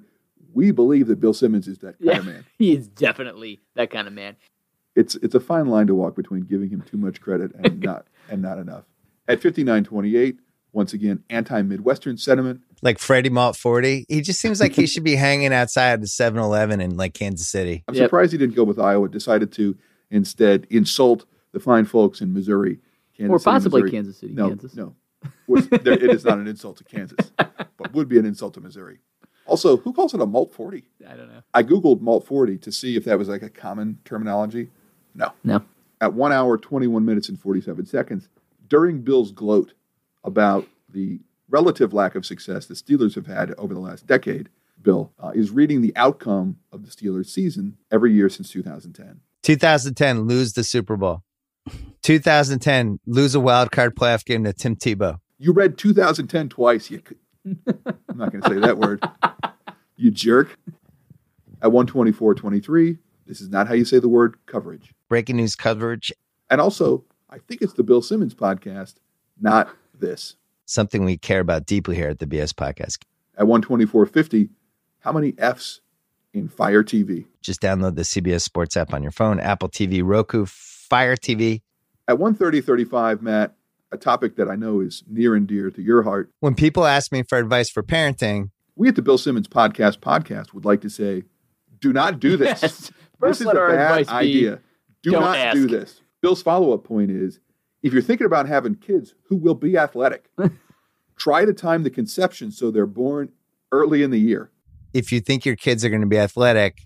we 0.54 0.72
believe 0.72 1.07
that 1.07 1.19
Bill 1.19 1.34
Simmons 1.34 1.68
is 1.68 1.80
that 1.80 1.98
kind 2.00 2.12
Yeah. 2.12 2.19
of 2.19 2.25
man. 2.25 2.45
He 2.57 2.74
is 2.74 2.88
definitely 2.88 3.62
that 3.75 3.90
kind 3.92 4.07
of 4.07 4.13
man. 4.13 4.38
It's 4.95 5.16
it's 5.16 5.36
a 5.36 5.40
fine 5.40 5.68
line 5.68 5.88
to 5.88 5.95
walk 5.95 6.16
between 6.16 6.42
giving 6.42 6.69
him 6.69 6.81
too 6.81 6.98
much 6.98 7.19
credit 7.22 7.51
and 7.56 7.80
not 7.84 8.07
and 8.30 8.42
not 8.42 8.57
enough. 8.60 8.84
At 9.28 9.40
59-28, 9.42 10.38
once 10.74 10.92
again, 10.94 11.24
anti-Midwestern 11.30 12.18
sentiment. 12.18 12.62
Like 12.81 13.00
Freddie 13.00 13.30
Malt 13.30 13.56
40. 13.56 14.06
He 14.10 14.19
just 14.22 14.42
seems 14.42 14.60
like 14.60 14.74
he 14.74 14.86
should 14.94 15.04
be 15.06 15.16
hanging 15.16 15.54
outside 15.54 16.01
the 16.01 16.07
7 16.07 16.38
Eleven 16.42 16.81
in 16.81 16.98
like 16.98 17.13
Kansas 17.13 17.48
City. 17.48 17.84
I'm 17.88 17.95
Yep. 17.95 18.06
surprised 18.07 18.31
he 18.34 18.38
didn't 18.38 18.56
go 18.56 18.66
with 18.66 18.80
Iowa. 18.80 19.07
Decided 19.07 19.51
to 19.54 19.78
instead 20.12 20.68
insult 20.69 21.25
the 21.54 21.60
fine 21.60 21.86
folks 21.86 22.19
in 22.22 22.34
Missouri, 22.34 22.80
Kansas 23.18 23.31
or 23.34 23.40
City, 23.40 23.44
possibly 23.51 23.81
Missouri. 23.84 23.92
Kansas 23.98 24.18
City, 24.18 24.34
No, 24.34 24.50
Kansas. 24.50 24.75
no, 24.75 24.95
there- 25.48 25.94
it 25.94 26.10
is 26.12 26.25
not 26.25 26.38
an 26.40 26.48
insult 26.48 26.78
to 26.78 26.84
Kansas, 26.84 27.31
but 27.38 27.94
would 27.94 28.10
be 28.10 28.19
an 28.19 28.25
insult 28.25 28.54
to 28.56 28.62
Missouri. 28.62 29.00
Also, 29.45 29.78
who 29.78 29.92
calls 29.94 30.13
it 30.13 30.22
a 30.22 30.25
malt 30.25 30.54
forty? 30.54 30.84
I 31.10 31.16
don't 31.16 31.28
know. 31.30 31.44
I 31.54 31.63
googled 31.63 32.01
malt 32.01 32.25
forty 32.25 32.57
to 32.60 32.72
see 32.72 32.95
if 32.95 33.06
that 33.06 33.18
was 33.18 33.28
like 33.30 33.42
a 33.44 33.50
common 33.50 34.00
terminology. 34.06 34.69
No. 35.15 35.31
No. 35.44 35.63
At 36.01 36.13
one 36.13 36.31
hour, 36.31 36.57
twenty-one 36.57 37.06
minutes 37.06 37.30
and 37.30 37.39
forty-seven 37.39 37.86
seconds, 37.86 38.27
during 38.68 39.01
Bill's 39.01 39.31
gloat 39.31 39.74
about 40.24 40.68
the 40.89 41.19
relative 41.50 41.94
lack 41.94 42.15
of 42.15 42.25
success 42.25 42.65
the 42.65 42.74
Steelers 42.74 43.15
have 43.15 43.27
had 43.27 43.54
over 43.57 43.74
the 43.74 43.80
last 43.80 44.07
decade, 44.07 44.50
Bill 44.81 45.13
uh, 45.19 45.31
is 45.33 45.51
reading 45.51 45.81
the 45.81 45.95
outcome 45.95 46.57
of 46.71 46.83
the 46.83 46.92
Steelers' 46.92 47.27
season 47.27 47.77
every 47.92 48.13
year 48.13 48.30
since 48.30 48.50
2010. 48.50 49.21
2010, 49.44 50.21
lose 50.21 50.54
the 50.54 50.63
Super 50.63 50.98
Bowl. 50.98 51.24
2010, 52.01 53.00
lose 53.06 53.36
a 53.36 53.39
wild 53.39 53.71
card 53.71 53.95
playoff 53.95 54.25
game 54.25 54.44
to 54.44 54.54
Tim 54.54 54.75
Tebow. 54.75 55.19
You 55.38 55.54
read 55.54 55.77
2010 55.77 56.50
twice. 56.50 56.89
You 56.89 57.00
could, 57.00 57.18
I'm 57.45 58.18
not 58.18 58.31
going 58.31 58.42
to 58.42 58.50
say 58.50 58.59
that 58.59 58.77
word. 58.77 59.04
You 59.95 60.12
jerk. 60.12 60.57
At 61.62 61.69
124.23, 61.69 62.98
this 63.25 63.39
is 63.39 63.50
not 63.50 63.68
how 63.68 63.74
you 63.74 63.86
say 63.86 64.00
the 64.00 64.09
word 64.09 64.36
coverage. 64.45 64.94
Breaking 65.13 65.38
news 65.38 65.56
coverage, 65.56 66.12
And 66.50 66.60
also, 66.60 67.04
I 67.30 67.38
think 67.38 67.62
it's 67.62 67.74
the 67.74 67.83
Bill 67.83 68.01
Simmons 68.01 68.33
podcast, 68.33 68.95
not 69.39 69.69
this. 69.94 70.38
something 70.65 71.06
we 71.06 71.19
care 71.19 71.39
about 71.39 71.68
deeply 71.68 71.95
here 71.95 72.07
at 72.10 72.18
the 72.18 72.25
BS 72.25 72.51
Podcast. 72.51 72.98
At 73.38 73.45
124.50, 73.45 74.50
how 75.01 75.12
many 75.12 75.36
F's 75.38 75.81
in 76.33 76.48
Fire 76.48 76.81
TV? 76.83 77.27
Just 77.44 77.62
download 77.62 77.94
the 77.94 78.01
CBS 78.01 78.42
Sports 78.42 78.75
app 78.75 78.92
on 78.92 79.04
your 79.04 79.12
phone, 79.12 79.39
Apple 79.39 79.69
TV, 79.69 80.01
Roku, 80.04 80.48
Fire 80.48 81.16
TV. 81.16 81.62
At 82.07 82.16
130.35, 82.18 83.21
Matt, 83.21 83.54
a 83.92 83.98
topic 84.00 84.36
that 84.38 84.50
I 84.50 84.56
know 84.56 84.80
is 84.80 85.04
near 85.07 85.36
and 85.36 85.45
dear 85.45 85.69
to 85.69 85.81
your 85.83 86.01
heart. 86.01 86.31
When 86.39 86.56
people 86.56 86.86
ask 86.88 87.12
me 87.12 87.21
for 87.21 87.38
advice 87.38 87.69
for 87.69 87.83
parenting, 87.83 88.50
We 88.75 88.88
at 88.88 88.95
the 88.95 89.04
Bill 89.04 89.19
Simmons 89.19 89.48
Podcast 89.48 90.00
podcast 90.00 90.56
would 90.56 90.66
like 90.66 90.81
to 90.81 90.89
say, 90.89 91.25
do 91.80 91.94
not 91.94 92.19
do 92.19 92.36
this. 92.36 92.62
Yes. 92.63 92.77
this 92.80 92.92
First, 93.19 93.42
is 93.42 93.45
let 93.48 93.56
a 93.57 93.59
our 93.59 93.69
bad 93.69 94.00
advice 94.01 94.07
be 94.07 94.13
idea. 94.48 94.59
Do 95.03 95.11
don't 95.11 95.21
not 95.21 95.53
do 95.53 95.67
this. 95.67 96.01
Bill's 96.21 96.41
follow 96.41 96.73
up 96.73 96.83
point 96.83 97.11
is 97.11 97.39
if 97.81 97.91
you're 97.94 98.01
thinking 98.01 98.25
about 98.25 98.47
having 98.47 98.75
kids 98.75 99.13
who 99.27 99.35
will 99.35 99.55
be 99.55 99.77
athletic, 99.77 100.29
try 101.17 101.45
to 101.45 101.53
time 101.53 101.83
the 101.83 101.89
conception 101.89 102.51
so 102.51 102.71
they're 102.71 102.85
born 102.85 103.31
early 103.71 104.03
in 104.03 104.11
the 104.11 104.19
year. 104.19 104.50
if 104.94 105.11
you 105.11 105.19
think 105.19 105.45
your 105.45 105.55
kids 105.55 105.83
are 105.83 105.89
going 105.89 106.01
to 106.01 106.07
be 106.07 106.17
athletic, 106.19 106.83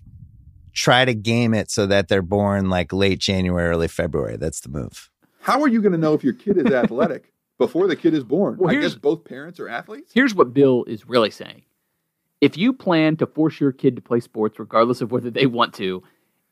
try 0.72 1.04
to 1.04 1.14
game 1.14 1.54
it 1.54 1.70
so 1.70 1.86
that 1.86 2.08
they're 2.08 2.22
born 2.22 2.68
like 2.70 2.92
late 2.92 3.18
January, 3.18 3.68
early 3.68 3.88
February. 3.88 4.36
That's 4.36 4.60
the 4.60 4.68
move. 4.68 5.10
How 5.40 5.60
are 5.62 5.68
you 5.68 5.80
going 5.80 5.92
to 5.92 5.98
know 5.98 6.14
if 6.14 6.24
your 6.24 6.32
kid 6.32 6.56
is 6.58 6.66
athletic 6.72 7.32
before 7.58 7.86
the 7.86 7.96
kid 7.96 8.14
is 8.14 8.24
born? 8.24 8.56
Well, 8.58 8.74
I 8.74 8.80
guess 8.80 8.94
both 8.94 9.24
parents 9.24 9.60
are 9.60 9.68
athletes. 9.68 10.10
Here's 10.14 10.34
what 10.34 10.52
Bill 10.52 10.84
is 10.84 11.08
really 11.08 11.30
saying. 11.30 11.62
If 12.40 12.56
you 12.56 12.72
plan 12.72 13.16
to 13.16 13.26
force 13.26 13.60
your 13.60 13.72
kid 13.72 13.96
to 13.96 14.02
play 14.02 14.20
sports, 14.20 14.58
regardless 14.58 15.00
of 15.00 15.10
whether 15.10 15.30
they 15.30 15.46
want 15.46 15.74
to, 15.74 16.02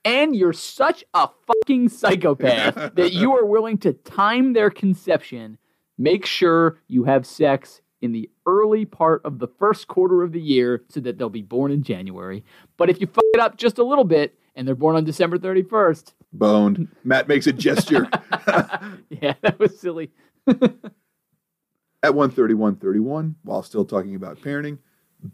and 0.07 0.37
you're 0.37 0.53
such 0.53 1.05
a 1.13 1.29
fucking 1.47 1.89
psychopath 1.89 2.75
that 2.95 3.13
you 3.13 3.37
are 3.37 3.45
willing 3.45 3.77
to 3.79 3.93
time 3.93 4.53
their 4.53 4.71
conception, 4.71 5.59
make 5.99 6.25
sure 6.25 6.79
you 6.87 7.05
have 7.05 7.27
sex 7.27 7.83
in 8.01 8.13
the 8.13 8.31
early 8.47 8.85
part 8.85 9.21
of 9.25 9.41
the 9.41 9.49
first 9.49 9.89
quarter 9.89 10.23
of 10.23 10.31
the 10.31 10.41
year 10.41 10.85
so 10.89 11.01
that 11.01 11.19
they'll 11.19 11.29
be 11.29 11.43
born 11.43 11.73
in 11.73 11.83
January. 11.83 12.45
But 12.77 12.89
if 12.89 13.01
you 13.01 13.09
fuck 13.09 13.25
it 13.35 13.41
up 13.41 13.57
just 13.57 13.79
a 13.79 13.85
little 13.85 14.05
bit 14.05 14.39
and 14.55 14.67
they're 14.67 14.77
born 14.77 14.95
on 14.97 15.05
December 15.05 15.39
31st, 15.39 16.13
Boned. 16.33 16.89
Matt 17.03 17.29
makes 17.29 17.47
a 17.47 17.53
gesture. 17.53 18.09
yeah, 19.11 19.35
that 19.43 19.59
was 19.59 19.79
silly. 19.79 20.11
At 20.47 22.13
131.31, 22.13 23.37
while 23.43 23.63
still 23.63 23.85
talking 23.85 24.15
about 24.15 24.41
parenting, 24.41 24.79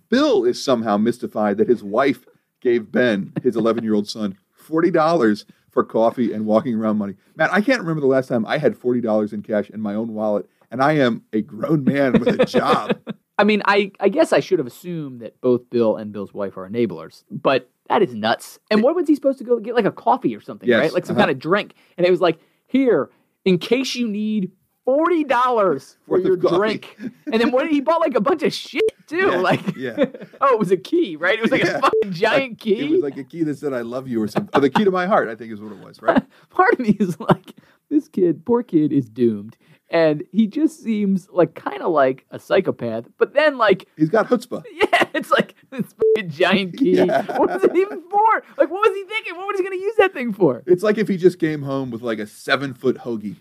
Bill 0.09 0.45
is 0.45 0.63
somehow 0.63 0.97
mystified 0.97 1.59
that 1.59 1.69
his 1.69 1.83
wife 1.83 2.25
gave 2.61 2.93
Ben, 2.93 3.33
his 3.43 3.57
11 3.57 3.85
year 3.85 3.95
old 3.95 4.09
son, 4.09 4.39
$40 4.63 5.45
for 5.71 5.85
coffee 5.85 6.33
and 6.33 6.47
walking 6.47 6.75
around 6.75 6.99
money. 6.99 7.15
Matt, 7.37 7.53
I 7.53 7.61
can't 7.61 7.81
remember 7.81 8.01
the 8.01 8.07
last 8.07 8.29
time 8.29 8.45
I 8.47 8.59
had 8.59 8.75
$40 8.75 9.33
in 9.33 9.43
cash 9.43 9.71
in 9.71 9.81
my 9.81 9.95
own 9.95 10.15
wallet, 10.15 10.49
and 10.71 10.83
I 10.83 10.93
am 10.93 11.23
a 11.33 11.43
grown 11.43 11.85
man 11.85 12.13
with 12.13 12.41
a 12.41 12.45
job. 12.45 12.99
I 13.39 13.45
mean, 13.45 13.63
I, 13.65 13.91
I 13.99 14.09
guess 14.09 14.33
I 14.33 14.41
should 14.41 14.59
have 14.59 14.67
assumed 14.67 15.21
that 15.23 15.41
both 15.41 15.69
Bill 15.71 15.97
and 15.97 16.13
Bill's 16.13 16.35
wife 16.35 16.57
are 16.57 16.69
enablers, 16.69 17.25
but 17.31 17.71
that 17.89 18.03
is 18.03 18.15
nuts. 18.15 18.59
And 18.71 18.83
what 18.83 18.95
was 18.95 19.09
he 19.09 19.15
supposed 19.15 19.39
to 19.39 19.45
go 19.45 19.59
get? 19.59 19.75
Like 19.75 19.85
a 19.85 19.93
coffee 19.93 20.37
or 20.37 20.41
something, 20.41 20.69
Yes, 20.69 20.81
right? 20.81 20.93
Like 20.93 21.07
some 21.07 21.17
uh-huh. 21.17 21.27
kind 21.27 21.31
of 21.31 21.39
drink. 21.39 21.75
And 21.97 22.07
it 22.07 22.11
was 22.11 22.21
like, 22.21 22.39
here, 22.67 23.11
in 23.45 23.59
case 23.59 23.95
you 23.95 24.07
need 24.07 24.53
$40 24.87 25.97
for 26.07 26.19
your 26.19 26.37
drink. 26.37 26.97
And 27.31 27.41
then 27.41 27.51
what 27.53 27.69
he 27.69 27.81
bought 27.81 28.01
like 28.01 28.15
a 28.15 28.21
bunch 28.21 28.43
of 28.43 28.53
shit 28.53 28.83
too. 29.07 29.17
Yeah, 29.31 29.37
like, 29.37 29.77
yeah. 29.77 29.97
oh, 30.41 30.55
it 30.55 30.59
was 30.59 30.71
a 30.71 30.77
key, 30.77 31.17
right? 31.17 31.39
It 31.39 31.43
was 31.43 31.51
like 31.51 31.63
Yeah. 31.63 31.79
a 31.79 31.81
fucking 31.81 32.11
giant 32.13 32.59
key. 32.59 32.81
It 32.81 32.91
was 32.91 33.01
like 33.03 33.17
a 33.17 33.25
key 33.25 33.43
that 33.45 33.59
said, 33.59 33.73
I 33.73 33.83
love 33.83 34.09
you 34.09 34.23
or 34.23 34.29
something. 34.29 34.51
Oh, 34.55 34.61
the 34.61 34.71
key 34.71 34.85
to 34.85 34.91
my 34.91 35.07
heart, 35.07 35.29
I 35.29 35.35
think 35.35 35.53
is 35.53 35.61
what 35.61 35.73
it 35.73 35.79
was, 35.79 36.01
right? 36.03 36.23
Part 36.51 36.73
of 36.75 36.79
me 36.81 36.97
is 37.01 37.19
like, 37.21 37.55
this 37.91 38.09
kid, 38.09 38.45
poor 38.45 38.63
kid, 38.63 38.93
is 38.93 39.09
doomed. 39.09 39.57
And 39.91 40.25
he 40.33 40.47
just 40.47 40.83
seems 40.83 41.29
like 41.31 41.55
kind 41.55 41.83
of 41.83 41.93
like 41.93 42.25
a 42.31 42.39
psychopath. 42.39 43.05
But 43.19 43.35
then, 43.35 43.59
like, 43.59 43.87
He's 43.99 44.09
got 44.09 44.27
chutzpah. 44.29 44.65
Yeah, 44.73 45.05
it's 45.13 45.31
like 45.31 45.55
this 45.71 45.93
fucking 45.93 46.31
giant 46.31 46.79
key. 46.79 46.97
Yeah. 46.97 47.23
What 47.39 47.51
was 47.51 47.63
it 47.65 47.77
even 47.77 48.01
for? 48.11 48.43
Like, 48.57 48.71
what 48.71 48.89
was 48.89 48.95
he 48.97 49.05
thinking? 49.05 49.37
What 49.37 49.47
was 49.49 49.59
he 49.59 49.65
going 49.65 49.79
to 49.79 49.85
use 49.85 49.97
that 49.99 50.15
thing 50.15 50.33
for? 50.33 50.63
It's 50.67 50.83
like 50.83 50.97
if 50.97 51.09
he 51.09 51.19
just 51.19 51.39
came 51.39 51.61
home 51.63 51.91
with 51.91 52.01
like 52.01 52.19
a 52.19 52.27
seven 52.27 52.73
foot 52.73 52.97
hoagie. 52.99 53.37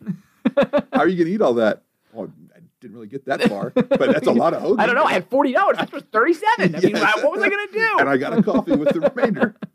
How 0.94 1.00
are 1.02 1.08
you 1.08 1.18
going 1.18 1.28
to 1.28 1.34
eat 1.34 1.42
all 1.42 1.54
that? 1.56 1.84
Well, 2.14 2.32
I 2.56 2.60
didn't 2.80 2.96
really 2.96 3.08
get 3.08 3.26
that 3.26 3.44
far, 3.44 3.70
but 3.70 4.00
that's 4.00 4.28
a 4.28 4.32
lot 4.32 4.54
of 4.54 4.62
hoagie. 4.62 4.80
I 4.80 4.86
don't 4.86 4.96
know. 4.96 5.04
I 5.04 5.14
had 5.14 5.30
forty 5.30 5.54
dollars. 5.54 5.78
This 5.78 5.92
was 5.92 6.04
thirty-seven. 6.12 6.76
I 6.76 6.80
mean, 6.80 6.94
what 6.96 7.32
was 7.32 7.42
I 7.42 7.50
going 7.50 7.68
to 7.68 7.74
do? 7.74 7.90
and 8.00 8.10
I 8.10 8.18
got 8.18 8.38
a 8.38 8.44
coffee 8.44 8.76
with 8.76 8.90
the 8.94 9.02
remainder. 9.02 9.56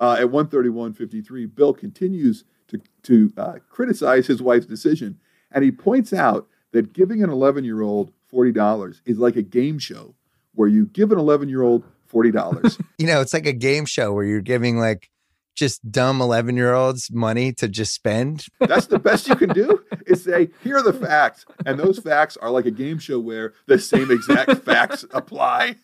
Uh, 0.00 0.16
at 0.20 0.26
131.53, 0.26 1.52
Bill 1.56 1.74
continues 1.74 2.44
to, 2.68 2.80
to 3.02 3.32
uh, 3.36 3.54
criticize 3.68 4.28
his 4.28 4.40
wife's 4.40 4.66
decision. 4.66 5.18
And 5.50 5.64
he 5.64 5.72
points 5.72 6.12
out 6.12 6.46
that 6.70 6.92
giving 6.92 7.22
an 7.24 7.30
11 7.30 7.64
year 7.64 7.82
old 7.82 8.12
$40 8.32 9.00
is 9.06 9.18
like 9.18 9.34
a 9.34 9.42
game 9.42 9.78
show 9.78 10.14
where 10.54 10.68
you 10.68 10.86
give 10.86 11.10
an 11.10 11.18
11 11.18 11.48
year 11.48 11.62
old 11.62 11.84
$40. 12.12 12.80
You 12.98 13.06
know, 13.06 13.20
it's 13.20 13.32
like 13.32 13.46
a 13.46 13.52
game 13.52 13.86
show 13.86 14.12
where 14.12 14.24
you're 14.24 14.40
giving 14.40 14.78
like 14.78 15.10
just 15.58 15.90
dumb 15.90 16.20
11 16.22 16.56
year 16.56 16.72
olds 16.72 17.10
money 17.10 17.52
to 17.54 17.68
just 17.68 17.92
spend. 17.92 18.46
That's 18.60 18.86
the 18.86 18.98
best 18.98 19.28
you 19.28 19.34
can 19.34 19.50
do 19.50 19.84
is 20.06 20.22
say, 20.22 20.50
here 20.62 20.76
are 20.76 20.82
the 20.82 20.92
facts. 20.92 21.44
And 21.66 21.78
those 21.78 21.98
facts 21.98 22.36
are 22.36 22.50
like 22.50 22.66
a 22.66 22.70
game 22.70 22.98
show 22.98 23.18
where 23.18 23.54
the 23.66 23.78
same 23.78 24.10
exact 24.10 24.64
facts 24.64 25.04
apply. 25.10 25.76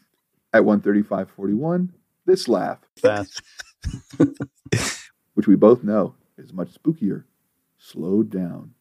At 0.53 0.63
135.41, 0.63 1.89
this 2.27 2.47
laugh, 2.47 2.79
Fast. 3.03 3.43
which 5.35 5.49
we 5.49 5.57
both 5.57 5.83
know 5.83 6.15
is 6.39 6.53
much 6.53 6.69
spookier, 6.69 7.25
slowed 7.77 8.31
down. 8.31 8.75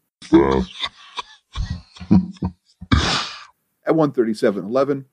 At 3.86 3.96
137.11, 3.96 5.06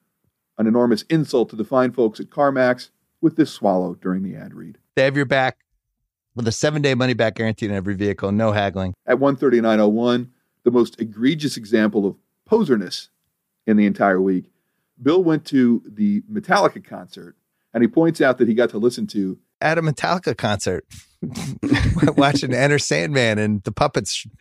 an 0.59 0.67
enormous 0.67 1.03
insult 1.09 1.49
to 1.49 1.57
the 1.57 1.65
fine 1.65 1.93
folks 1.93 2.21
at 2.21 2.29
CarMax 2.29 2.91
with 3.23 3.37
this 3.37 3.51
swallow 3.51 3.95
during 3.95 4.23
the 4.23 4.37
ad 4.37 4.53
read. 4.53 4.77
They 4.97 5.05
have 5.05 5.17
your 5.17 5.25
back 5.25 5.57
with 6.35 6.47
a 6.49 6.53
seven 6.53 6.83
day 6.83 6.95
money 6.95 7.15
back 7.15 7.35
guarantee 7.35 7.69
on 7.69 7.75
every 7.75 7.95
vehicle, 7.95 8.33
no 8.33 8.53
haggling. 8.53 8.95
At 9.07 9.19
139.01, 9.19 10.29
the 10.65 10.71
most 10.71 11.01
egregious 11.01 11.57
example 11.57 12.07
of 12.07 12.17
poserness 12.49 13.09
in 13.67 13.77
the 13.77 13.87
entire 13.87 14.21
week, 14.21 14.47
Bill 15.01 15.23
went 15.23 15.45
to 15.47 15.83
the 15.87 16.23
Metallica 16.23 16.85
concert 16.85 17.37
and 17.73 17.83
he 17.83 17.89
points 17.89 18.21
out 18.21 18.39
that 18.39 18.49
he 18.49 18.55
got 18.55 18.71
to 18.71 18.79
listen 18.79 19.07
to 19.09 19.39
At 19.61 19.79
a 19.79 19.83
Metallica 19.83 20.37
concert, 20.37 20.85
watching 22.17 22.53
Enter 22.53 22.79
Sandman 22.79 23.39
and 23.39 23.63
the 23.63 23.73
puppets. 23.73 24.27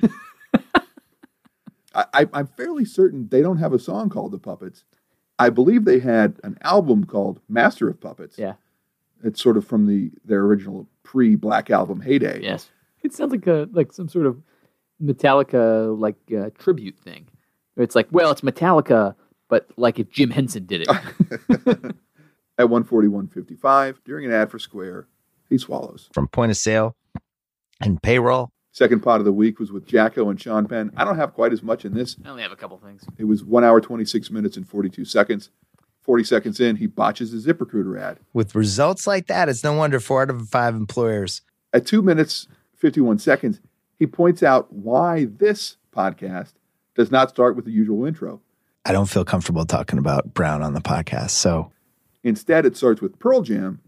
I, 1.93 2.05
I, 2.13 2.27
I'm 2.33 2.47
fairly 2.47 2.85
certain 2.85 3.29
they 3.29 3.41
don't 3.41 3.57
have 3.57 3.73
a 3.73 3.79
song 3.79 4.09
called 4.09 4.31
The 4.31 4.37
Puppets. 4.39 4.83
I 5.39 5.49
believe 5.49 5.85
they 5.85 5.99
had 5.99 6.39
an 6.43 6.57
album 6.61 7.05
called 7.05 7.39
Master 7.49 7.89
of 7.89 7.99
Puppets. 7.99 8.37
Yeah. 8.37 8.53
It's 9.23 9.41
sort 9.41 9.57
of 9.57 9.65
from 9.65 9.85
the 9.87 10.11
their 10.25 10.41
original 10.41 10.87
pre 11.03 11.35
Black 11.35 11.69
Album 11.69 12.01
heyday. 12.01 12.41
Yes. 12.41 12.69
It 13.03 13.13
sounds 13.13 13.31
like 13.31 13.47
a 13.47 13.67
like 13.71 13.91
some 13.93 14.09
sort 14.09 14.25
of 14.25 14.41
Metallica 15.03 15.97
like 15.97 16.17
uh, 16.37 16.49
tribute 16.57 16.97
thing. 16.99 17.27
It's 17.77 17.95
like, 17.95 18.07
well, 18.11 18.31
it's 18.31 18.41
Metallica, 18.41 19.15
but 19.47 19.67
like 19.77 19.99
if 19.99 20.09
Jim 20.09 20.31
Henson 20.31 20.65
did 20.65 20.81
it. 20.81 20.89
At 22.57 22.65
141.55, 22.67 23.95
during 24.03 24.25
an 24.25 24.33
ad 24.33 24.51
for 24.51 24.59
Square, 24.59 25.07
he 25.49 25.57
swallows. 25.57 26.09
from 26.13 26.27
point 26.27 26.51
of 26.51 26.57
sale 26.57 26.97
and 27.79 28.01
payroll. 28.03 28.51
Second 28.73 29.01
pot 29.01 29.19
of 29.19 29.25
the 29.25 29.31
week 29.31 29.59
was 29.59 29.71
with 29.71 29.85
Jacko 29.87 30.29
and 30.29 30.39
Sean 30.39 30.67
Penn. 30.67 30.91
I 30.97 31.05
don't 31.05 31.15
have 31.15 31.33
quite 31.33 31.53
as 31.53 31.63
much 31.63 31.85
in 31.85 31.93
this. 31.93 32.17
I 32.23 32.29
only 32.29 32.43
have 32.43 32.51
a 32.51 32.57
couple 32.57 32.77
things. 32.77 33.05
It 33.17 33.23
was 33.23 33.45
one 33.45 33.63
hour, 33.63 33.79
26 33.79 34.29
minutes, 34.29 34.57
and 34.57 34.67
42 34.67 35.05
seconds. 35.05 35.49
40 36.01 36.23
seconds 36.23 36.59
in, 36.59 36.77
he 36.77 36.87
botches 36.87 37.31
the 37.31 37.53
ZipRecruiter 37.53 37.99
ad. 37.99 38.19
With 38.33 38.55
results 38.55 39.05
like 39.05 39.27
that, 39.27 39.49
it's 39.49 39.63
no 39.63 39.73
wonder 39.73 39.99
four 39.99 40.21
out 40.21 40.29
of 40.29 40.47
five 40.49 40.75
employers. 40.75 41.41
At 41.73 41.85
two 41.85 42.01
minutes, 42.01 42.47
51 42.77 43.19
seconds, 43.19 43.59
he 43.97 44.07
points 44.07 44.41
out 44.41 44.71
why 44.73 45.25
this 45.25 45.77
podcast 45.95 46.53
does 46.95 47.11
not 47.11 47.29
start 47.29 47.55
with 47.55 47.65
the 47.65 47.71
usual 47.71 48.05
intro. 48.05 48.41
I 48.85 48.91
don't 48.91 49.09
feel 49.09 49.25
comfortable 49.25 49.65
talking 49.65 49.99
about 49.99 50.33
Brown 50.33 50.63
on 50.63 50.73
the 50.73 50.81
podcast. 50.81 51.31
So 51.31 51.71
Instead, 52.23 52.65
it 52.65 52.75
starts 52.75 53.01
with 53.01 53.19
Pearl 53.19 53.41
Jam, 53.41 53.79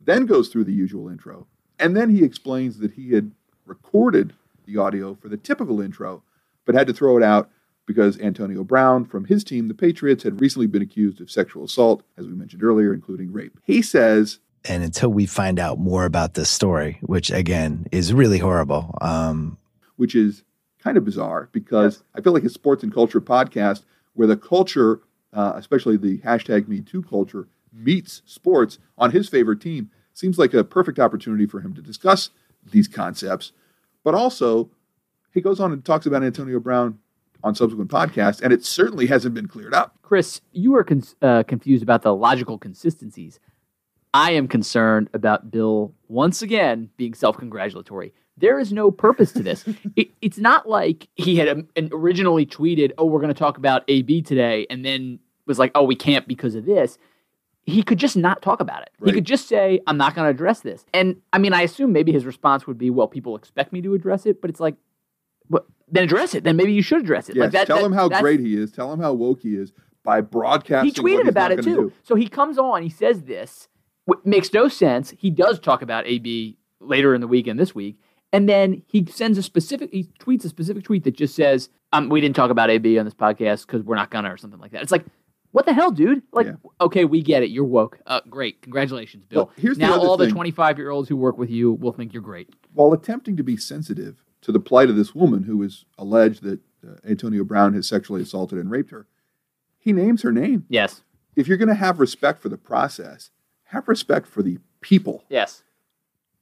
then 0.00 0.26
goes 0.26 0.48
through 0.48 0.64
the 0.64 0.72
usual 0.72 1.08
intro, 1.08 1.46
and 1.78 1.96
then 1.96 2.10
he 2.10 2.24
explains 2.24 2.78
that 2.78 2.92
he 2.92 3.12
had 3.12 3.32
recorded 3.66 4.32
the 4.66 4.78
audio 4.78 5.14
for 5.14 5.28
the 5.28 5.36
typical 5.36 5.80
intro, 5.80 6.22
but 6.64 6.74
had 6.74 6.86
to 6.86 6.94
throw 6.94 7.16
it 7.16 7.22
out 7.22 7.50
because 7.86 8.18
Antonio 8.20 8.64
Brown 8.64 9.04
from 9.04 9.24
his 9.24 9.44
team, 9.44 9.68
the 9.68 9.74
Patriots, 9.74 10.22
had 10.22 10.40
recently 10.40 10.66
been 10.66 10.82
accused 10.82 11.20
of 11.20 11.30
sexual 11.30 11.64
assault, 11.64 12.02
as 12.16 12.26
we 12.26 12.32
mentioned 12.32 12.62
earlier, 12.62 12.92
including 12.94 13.32
rape. 13.32 13.58
He 13.64 13.82
says, 13.82 14.38
and 14.64 14.82
until 14.82 15.10
we 15.10 15.26
find 15.26 15.58
out 15.58 15.78
more 15.78 16.04
about 16.04 16.34
this 16.34 16.48
story, 16.48 16.98
which 17.02 17.30
again 17.30 17.86
is 17.92 18.14
really 18.14 18.38
horrible, 18.38 18.96
um, 19.00 19.58
which 19.96 20.14
is 20.14 20.42
kind 20.78 20.96
of 20.96 21.04
bizarre 21.04 21.48
because 21.52 22.02
I 22.14 22.20
feel 22.20 22.32
like 22.32 22.44
a 22.44 22.48
sports 22.48 22.82
and 22.82 22.92
culture 22.92 23.20
podcast 23.20 23.82
where 24.14 24.28
the 24.28 24.36
culture, 24.36 25.00
uh, 25.32 25.52
especially 25.56 25.96
the 25.96 26.18
hashtag 26.18 26.68
Me 26.68 26.80
Too 26.80 27.02
culture, 27.02 27.48
meets 27.72 28.22
sports 28.24 28.78
on 28.96 29.10
his 29.10 29.28
favorite 29.28 29.60
team 29.60 29.90
seems 30.12 30.38
like 30.38 30.54
a 30.54 30.64
perfect 30.64 30.98
opportunity 30.98 31.44
for 31.44 31.60
him 31.60 31.74
to 31.74 31.82
discuss 31.82 32.30
these 32.70 32.88
concepts. 32.88 33.52
But 34.04 34.14
also, 34.14 34.70
he 35.32 35.40
goes 35.40 35.58
on 35.58 35.72
and 35.72 35.84
talks 35.84 36.06
about 36.06 36.22
Antonio 36.22 36.60
Brown 36.60 37.00
on 37.44 37.54
subsequent 37.54 37.90
podcasts, 37.90 38.40
and 38.40 38.52
it 38.52 38.64
certainly 38.64 39.06
hasn't 39.06 39.34
been 39.34 39.46
cleared 39.46 39.74
up. 39.74 39.98
Chris, 40.02 40.40
you 40.52 40.74
are 40.74 40.82
con- 40.82 41.04
uh, 41.22 41.42
confused 41.44 41.82
about 41.82 42.02
the 42.02 42.14
logical 42.14 42.58
consistencies. 42.58 43.38
I 44.14 44.30
am 44.32 44.48
concerned 44.48 45.10
about 45.12 45.50
Bill 45.50 45.94
once 46.08 46.40
again 46.40 46.90
being 46.96 47.14
self 47.14 47.36
congratulatory. 47.36 48.14
There 48.36 48.58
is 48.58 48.72
no 48.72 48.90
purpose 48.90 49.30
to 49.32 49.42
this. 49.42 49.64
it, 49.96 50.08
it's 50.20 50.38
not 50.38 50.68
like 50.68 51.08
he 51.14 51.36
had 51.36 51.48
um, 51.48 51.68
originally 51.92 52.46
tweeted, 52.46 52.92
Oh, 52.96 53.04
we're 53.04 53.20
going 53.20 53.32
to 53.32 53.38
talk 53.38 53.58
about 53.58 53.84
AB 53.86 54.22
today, 54.22 54.66
and 54.70 54.84
then 54.84 55.20
was 55.46 55.58
like, 55.58 55.70
Oh, 55.74 55.84
we 55.84 55.94
can't 55.94 56.26
because 56.26 56.54
of 56.54 56.64
this. 56.64 56.98
He 57.66 57.82
could 57.82 57.98
just 57.98 58.16
not 58.16 58.42
talk 58.42 58.60
about 58.60 58.82
it. 58.82 58.90
He 59.02 59.12
could 59.12 59.24
just 59.24 59.48
say, 59.48 59.80
I'm 59.86 59.96
not 59.96 60.14
going 60.14 60.26
to 60.26 60.30
address 60.30 60.60
this. 60.60 60.84
And 60.92 61.16
I 61.32 61.38
mean, 61.38 61.54
I 61.54 61.62
assume 61.62 61.94
maybe 61.94 62.12
his 62.12 62.26
response 62.26 62.66
would 62.66 62.78
be, 62.78 62.88
Well, 62.88 63.08
people 63.08 63.36
expect 63.36 63.72
me 63.72 63.82
to 63.82 63.94
address 63.94 64.26
it, 64.26 64.40
but 64.40 64.48
it's 64.48 64.60
like, 64.60 64.76
then 65.50 66.04
address 66.04 66.34
it. 66.34 66.42
Then 66.44 66.56
maybe 66.56 66.72
you 66.72 66.82
should 66.82 67.00
address 67.02 67.28
it. 67.28 67.36
Yes, 67.36 67.42
like 67.44 67.52
that, 67.52 67.66
tell 67.66 67.78
that- 67.78 67.84
him 67.84 67.92
how 67.92 68.08
great 68.08 68.40
he 68.40 68.56
is. 68.56 68.72
Tell 68.72 68.92
him 68.92 69.00
how 69.00 69.12
woke 69.12 69.40
he 69.40 69.54
is 69.54 69.72
by 70.02 70.20
broadcasting. 70.20 70.92
he 70.92 71.00
tweeted 71.16 71.28
about 71.28 71.52
it 71.52 71.62
too. 71.62 71.74
do. 71.74 71.92
So 72.02 72.14
he 72.14 72.26
comes 72.28 72.58
on, 72.58 72.82
he 72.82 72.88
says 72.90 73.22
this, 73.22 73.68
makes 74.24 74.52
no 74.52 74.68
sense. 74.68 75.14
He 75.18 75.30
does 75.30 75.58
talk 75.60 75.82
about 75.82 76.06
AB 76.06 76.58
later 76.80 77.14
in 77.14 77.20
the 77.20 77.28
week 77.28 77.46
and 77.46 77.58
this 77.60 77.74
week, 77.74 77.98
and 78.32 78.48
then 78.48 78.82
he 78.86 79.06
sends 79.06 79.38
a 79.38 79.42
specific, 79.42 79.90
he 79.92 80.04
tweets 80.18 80.44
a 80.44 80.48
specific 80.48 80.84
tweet 80.84 81.04
that 81.04 81.16
just 81.16 81.34
says, 81.36 81.68
um, 81.92 82.08
"We 82.08 82.20
didn't 82.20 82.34
talk 82.36 82.50
about 82.50 82.70
AB 82.70 82.98
on 82.98 83.04
this 83.04 83.14
podcast 83.14 83.66
because 83.66 83.82
we're 83.82 83.94
not 83.96 84.10
gonna," 84.10 84.32
or 84.32 84.36
something 84.36 84.58
like 84.60 84.72
that. 84.72 84.82
It's 84.82 84.90
like, 84.92 85.04
what 85.52 85.66
the 85.66 85.72
hell, 85.72 85.92
dude? 85.92 86.22
Like, 86.32 86.46
Yeah. 86.46 86.54
okay, 86.80 87.04
we 87.04 87.22
get 87.22 87.44
it. 87.44 87.50
You're 87.50 87.64
woke. 87.64 88.00
Uh, 88.06 88.20
great, 88.28 88.60
congratulations, 88.62 89.24
Bill. 89.26 89.44
Well, 89.44 89.52
here's 89.56 89.76
the 89.78 89.82
now 89.86 89.94
other 89.94 90.06
all 90.08 90.16
the 90.16 90.28
25 90.28 90.78
year 90.78 90.90
olds 90.90 91.08
who 91.08 91.16
work 91.16 91.38
with 91.38 91.48
you 91.50 91.72
will 91.72 91.92
think 91.92 92.12
you're 92.12 92.22
great. 92.22 92.48
while 92.72 92.92
attempting 92.92 93.36
to 93.36 93.44
be 93.44 93.56
sensitive 93.56 94.23
to 94.44 94.52
the 94.52 94.60
plight 94.60 94.90
of 94.90 94.96
this 94.96 95.14
woman 95.14 95.42
who 95.44 95.62
is 95.62 95.84
alleged 95.98 96.42
that 96.42 96.60
uh, 96.86 96.96
Antonio 97.08 97.44
Brown 97.44 97.72
has 97.74 97.88
sexually 97.88 98.22
assaulted 98.22 98.58
and 98.58 98.70
raped 98.70 98.90
her, 98.90 99.06
he 99.78 99.92
names 99.92 100.22
her 100.22 100.32
name. 100.32 100.64
Yes, 100.68 101.02
If 101.36 101.48
you're 101.48 101.56
going 101.58 101.68
to 101.68 101.74
have 101.74 101.98
respect 101.98 102.40
for 102.40 102.48
the 102.48 102.56
process, 102.58 103.30
have 103.64 103.88
respect 103.88 104.26
for 104.26 104.42
the 104.42 104.58
people. 104.80 105.24
yes. 105.28 105.62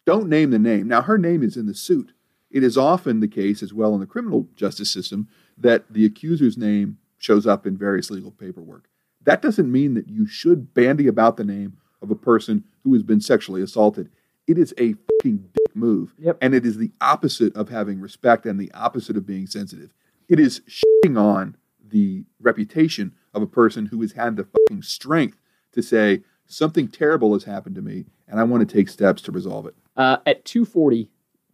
Don't 0.04 0.28
name 0.28 0.50
the 0.50 0.58
name. 0.58 0.88
Now, 0.88 1.02
her 1.02 1.16
name 1.16 1.44
is 1.44 1.56
in 1.56 1.66
the 1.66 1.74
suit. 1.76 2.12
It 2.50 2.64
is 2.64 2.76
often 2.76 3.20
the 3.20 3.28
case 3.28 3.62
as 3.62 3.72
well 3.72 3.94
in 3.94 4.00
the 4.00 4.06
criminal 4.06 4.48
justice 4.56 4.90
system 4.90 5.28
that 5.56 5.84
the 5.92 6.04
accuser's 6.04 6.58
name 6.58 6.98
shows 7.18 7.46
up 7.46 7.68
in 7.68 7.76
various 7.78 8.10
legal 8.10 8.32
paperwork. 8.32 8.88
That 9.22 9.40
doesn't 9.42 9.70
mean 9.70 9.94
that 9.94 10.08
you 10.08 10.26
should 10.26 10.74
bandy 10.74 11.06
about 11.06 11.36
the 11.36 11.44
name 11.44 11.76
of 12.02 12.10
a 12.10 12.16
person 12.16 12.64
who 12.82 12.92
has 12.94 13.04
been 13.04 13.20
sexually 13.20 13.62
assaulted. 13.62 14.10
It 14.46 14.58
is 14.58 14.74
a 14.78 14.94
fucking 14.94 15.50
dick 15.52 15.76
move. 15.76 16.14
Yep. 16.18 16.38
And 16.40 16.54
it 16.54 16.66
is 16.66 16.76
the 16.76 16.92
opposite 17.00 17.54
of 17.56 17.68
having 17.68 18.00
respect 18.00 18.46
and 18.46 18.58
the 18.58 18.72
opposite 18.72 19.16
of 19.16 19.26
being 19.26 19.46
sensitive. 19.46 19.92
It 20.28 20.40
is 20.40 20.62
shitting 20.68 21.20
on 21.20 21.56
the 21.86 22.24
reputation 22.40 23.14
of 23.34 23.42
a 23.42 23.46
person 23.46 23.86
who 23.86 24.00
has 24.00 24.12
had 24.12 24.36
the 24.36 24.44
fucking 24.44 24.82
strength 24.82 25.38
to 25.72 25.82
say, 25.82 26.22
something 26.46 26.88
terrible 26.88 27.32
has 27.32 27.44
happened 27.44 27.74
to 27.76 27.82
me 27.82 28.06
and 28.32 28.40
I 28.40 28.44
want 28.44 28.66
to 28.66 28.74
take 28.74 28.88
steps 28.88 29.22
to 29.22 29.32
resolve 29.32 29.66
it. 29.66 29.74
Uh, 29.96 30.16
at 30.26 30.44
2:40, 30.44 31.08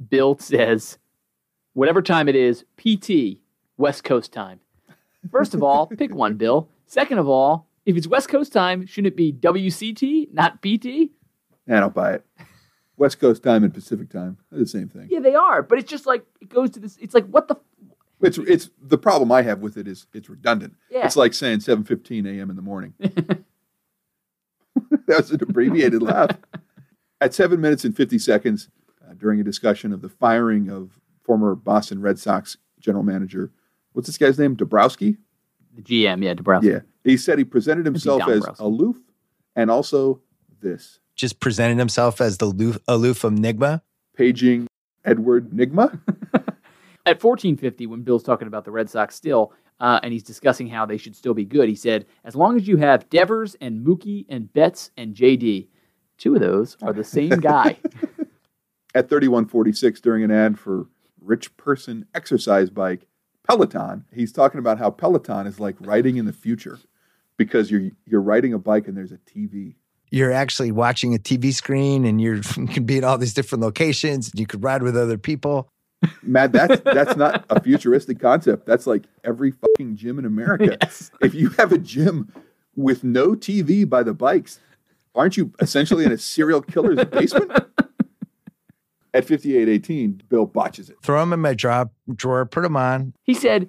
Bill 0.08 0.38
says, 0.38 0.98
"Whatever 1.72 2.00
time 2.00 2.28
it 2.28 2.36
is, 2.36 2.64
PT 2.76 3.42
West 3.76 4.04
Coast 4.04 4.32
time." 4.32 4.60
First 5.30 5.54
of 5.54 5.62
all, 5.62 5.88
pick 5.88 6.14
one, 6.14 6.36
Bill. 6.36 6.68
Second 6.86 7.18
of 7.18 7.28
all, 7.28 7.68
if 7.84 7.96
it's 7.96 8.06
West 8.06 8.28
Coast 8.28 8.52
time, 8.52 8.86
shouldn't 8.86 9.12
it 9.12 9.16
be 9.16 9.32
WCT, 9.32 10.32
not 10.32 10.62
PT? 10.62 11.10
I 11.68 11.80
don't 11.80 11.92
buy 11.92 12.12
it. 12.12 12.24
West 12.98 13.20
Coast 13.20 13.42
time 13.42 13.64
and 13.64 13.72
Pacific 13.72 14.10
time, 14.10 14.38
they're 14.50 14.60
the 14.60 14.66
same 14.66 14.88
thing. 14.88 15.08
Yeah, 15.10 15.20
they 15.20 15.34
are, 15.34 15.62
but 15.62 15.78
it's 15.78 15.90
just 15.90 16.06
like 16.06 16.24
it 16.40 16.48
goes 16.48 16.70
to 16.70 16.80
this. 16.80 16.96
It's 17.00 17.14
like 17.14 17.26
what 17.26 17.48
the 17.48 17.56
It's 18.20 18.38
it's 18.38 18.70
the 18.80 18.98
problem 18.98 19.30
I 19.32 19.42
have 19.42 19.60
with 19.60 19.76
it 19.76 19.86
is 19.88 20.06
it's 20.12 20.28
redundant. 20.28 20.74
Yeah. 20.90 21.06
It's 21.06 21.16
like 21.16 21.34
saying 21.34 21.60
7:15 21.60 22.26
a.m. 22.26 22.50
in 22.50 22.56
the 22.56 22.62
morning. 22.62 22.94
that 23.00 23.44
was 25.06 25.30
an 25.30 25.42
abbreviated 25.42 26.02
laugh. 26.02 26.30
At 27.20 27.34
seven 27.34 27.60
minutes 27.60 27.84
and 27.84 27.96
50 27.96 28.18
seconds, 28.18 28.68
uh, 29.04 29.14
during 29.14 29.40
a 29.40 29.44
discussion 29.44 29.92
of 29.92 30.02
the 30.02 30.08
firing 30.08 30.70
of 30.70 31.00
former 31.24 31.56
Boston 31.56 32.00
Red 32.00 32.18
Sox 32.18 32.56
general 32.78 33.02
manager, 33.02 33.50
what's 33.92 34.06
this 34.06 34.18
guy's 34.18 34.38
name? 34.38 34.54
Dombrowski. 34.54 35.16
the 35.74 35.82
GM, 35.82 36.22
yeah, 36.22 36.34
Dombrowski. 36.34 36.68
Yeah, 36.68 36.80
he 37.02 37.16
said 37.16 37.38
he 37.38 37.44
presented 37.44 37.86
himself 37.86 38.22
as 38.22 38.40
Dombrowski. 38.40 38.64
aloof 38.64 38.96
and 39.56 39.70
also 39.70 40.20
this. 40.60 41.00
Just 41.18 41.40
presented 41.40 41.78
himself 41.78 42.20
as 42.20 42.38
the 42.38 42.46
aloof, 42.46 42.78
aloof 42.86 43.24
enigma. 43.24 43.82
Paging 44.16 44.68
Edward 45.04 45.50
Nygma. 45.50 46.00
At 47.04 47.22
1450, 47.22 47.86
when 47.88 48.02
Bill's 48.02 48.22
talking 48.22 48.46
about 48.46 48.64
the 48.64 48.70
Red 48.70 48.88
Sox 48.88 49.16
still, 49.16 49.52
uh, 49.80 49.98
and 50.02 50.12
he's 50.12 50.22
discussing 50.22 50.68
how 50.68 50.86
they 50.86 50.96
should 50.96 51.16
still 51.16 51.34
be 51.34 51.44
good, 51.44 51.68
he 51.68 51.74
said, 51.74 52.06
as 52.24 52.36
long 52.36 52.56
as 52.56 52.68
you 52.68 52.76
have 52.76 53.10
Devers 53.10 53.56
and 53.60 53.84
Mookie 53.84 54.26
and 54.28 54.52
Betts 54.52 54.92
and 54.96 55.14
JD, 55.14 55.66
two 56.18 56.34
of 56.34 56.40
those 56.40 56.76
are 56.82 56.92
the 56.92 57.02
same 57.02 57.30
guy. 57.40 57.78
At 58.94 59.08
3146, 59.08 60.00
during 60.00 60.22
an 60.22 60.30
ad 60.30 60.58
for 60.58 60.86
Rich 61.20 61.56
Person 61.56 62.06
Exercise 62.14 62.70
Bike, 62.70 63.08
Peloton, 63.48 64.04
he's 64.12 64.32
talking 64.32 64.60
about 64.60 64.78
how 64.78 64.90
Peloton 64.90 65.48
is 65.48 65.58
like 65.58 65.76
riding 65.80 66.16
in 66.16 66.26
the 66.26 66.32
future 66.32 66.78
because 67.36 67.70
you're 67.70 67.90
you're 68.04 68.20
riding 68.20 68.52
a 68.52 68.58
bike 68.58 68.86
and 68.86 68.96
there's 68.96 69.12
a 69.12 69.18
TV. 69.18 69.74
You're 70.10 70.32
actually 70.32 70.72
watching 70.72 71.14
a 71.14 71.18
TV 71.18 71.52
screen 71.52 72.04
and 72.04 72.20
you're, 72.20 72.36
you 72.36 72.42
can 72.68 72.84
be 72.84 72.98
in 72.98 73.04
all 73.04 73.18
these 73.18 73.34
different 73.34 73.62
locations 73.62 74.30
and 74.30 74.40
you 74.40 74.46
could 74.46 74.62
ride 74.62 74.82
with 74.82 74.96
other 74.96 75.18
people. 75.18 75.68
Matt, 76.22 76.52
that's 76.52 76.80
that's 76.84 77.16
not 77.16 77.44
a 77.50 77.60
futuristic 77.60 78.20
concept. 78.20 78.66
That's 78.66 78.86
like 78.86 79.04
every 79.24 79.50
fucking 79.50 79.96
gym 79.96 80.18
in 80.18 80.24
America. 80.24 80.76
Yes. 80.82 81.10
If 81.20 81.34
you 81.34 81.50
have 81.50 81.72
a 81.72 81.78
gym 81.78 82.32
with 82.76 83.02
no 83.02 83.30
TV 83.30 83.88
by 83.88 84.02
the 84.02 84.14
bikes, 84.14 84.60
aren't 85.14 85.36
you 85.36 85.52
essentially 85.60 86.04
in 86.04 86.12
a 86.12 86.18
serial 86.18 86.62
killer's 86.62 87.04
basement? 87.06 87.50
At 89.14 89.24
5818, 89.24 90.22
Bill 90.28 90.44
botches 90.46 90.90
it. 90.90 90.96
Throw 91.02 91.18
them 91.20 91.32
in 91.32 91.40
my 91.40 91.54
draw, 91.54 91.86
drawer, 92.14 92.44
put 92.44 92.62
them 92.62 92.76
on. 92.76 93.14
He 93.24 93.34
said, 93.34 93.68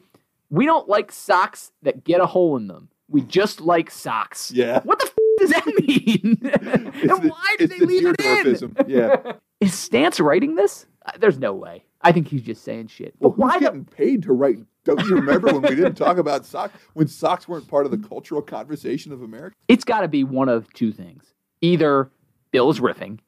We 0.49 0.65
don't 0.65 0.87
like 0.89 1.11
socks 1.11 1.71
that 1.81 2.03
get 2.03 2.19
a 2.21 2.25
hole 2.27 2.57
in 2.57 2.67
them. 2.67 2.89
We 3.07 3.21
just 3.21 3.61
like 3.61 3.89
socks. 3.89 4.51
Yeah. 4.51 4.81
What 4.83 4.99
the 4.99 5.05
f- 5.05 5.15
does 5.39 5.49
that 5.49 5.65
mean? 5.87 6.39
And 6.43 7.09
the- 7.09 7.29
why 7.29 7.55
did 7.57 7.69
they 7.71 7.79
the 7.79 7.85
leave 7.85 8.15
it 8.19 8.61
in? 8.61 8.75
Yeah. 8.87 9.33
Is 9.59 9.73
Stance 9.73 10.19
writing 10.19 10.55
this? 10.55 10.85
Uh, 11.05 11.11
there's 11.19 11.37
no 11.39 11.53
way. 11.53 11.83
I 12.01 12.11
think 12.13 12.27
he's 12.29 12.43
just 12.43 12.63
saying 12.63 12.87
shit. 12.87 13.13
Well, 13.19 13.31
But 13.31 13.35
who's 13.35 13.39
why 13.51 13.59
the 13.59 13.65
getting 13.65 13.85
paid 13.85 14.23
to 14.23 14.33
write? 14.33 14.57
Don't 14.85 15.01
you 15.05 15.15
remember 15.15 15.47
when 15.47 15.61
we 15.63 15.75
didn't 15.75 15.95
talk 15.95 16.17
about 16.17 16.45
socks? 16.45 16.73
When 16.93 17.07
socks 17.07 17.45
weren't 17.47 17.67
part 17.67 17.85
of 17.85 17.91
the 17.91 17.97
cultural 17.97 18.41
conversation 18.41 19.11
of 19.11 19.21
America? 19.21 19.55
it's 19.67 19.83
got 19.83 20.01
to 20.01 20.07
be 20.07 20.23
one 20.23 20.47
of 20.47 20.71
two 20.73 20.93
things. 20.93 21.33
Either 21.61 22.09
Bill's 22.51 22.79
riffing, 22.79 23.19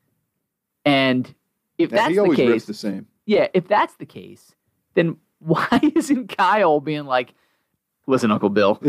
and 0.85 1.33
if 1.77 1.89
that's 1.89 2.09
he 2.09 2.15
the 2.15 2.33
case, 2.35 2.65
the 2.65 2.73
same. 2.73 3.07
yeah, 3.25 3.47
if 3.53 3.67
that's 3.67 3.95
the 3.95 4.05
case, 4.05 4.55
then 4.93 5.17
why 5.39 5.67
isn't 5.95 6.35
Kyle 6.37 6.79
being 6.79 7.05
like, 7.05 7.33
"Listen, 8.07 8.31
Uncle 8.31 8.49
Bill, 8.49 8.79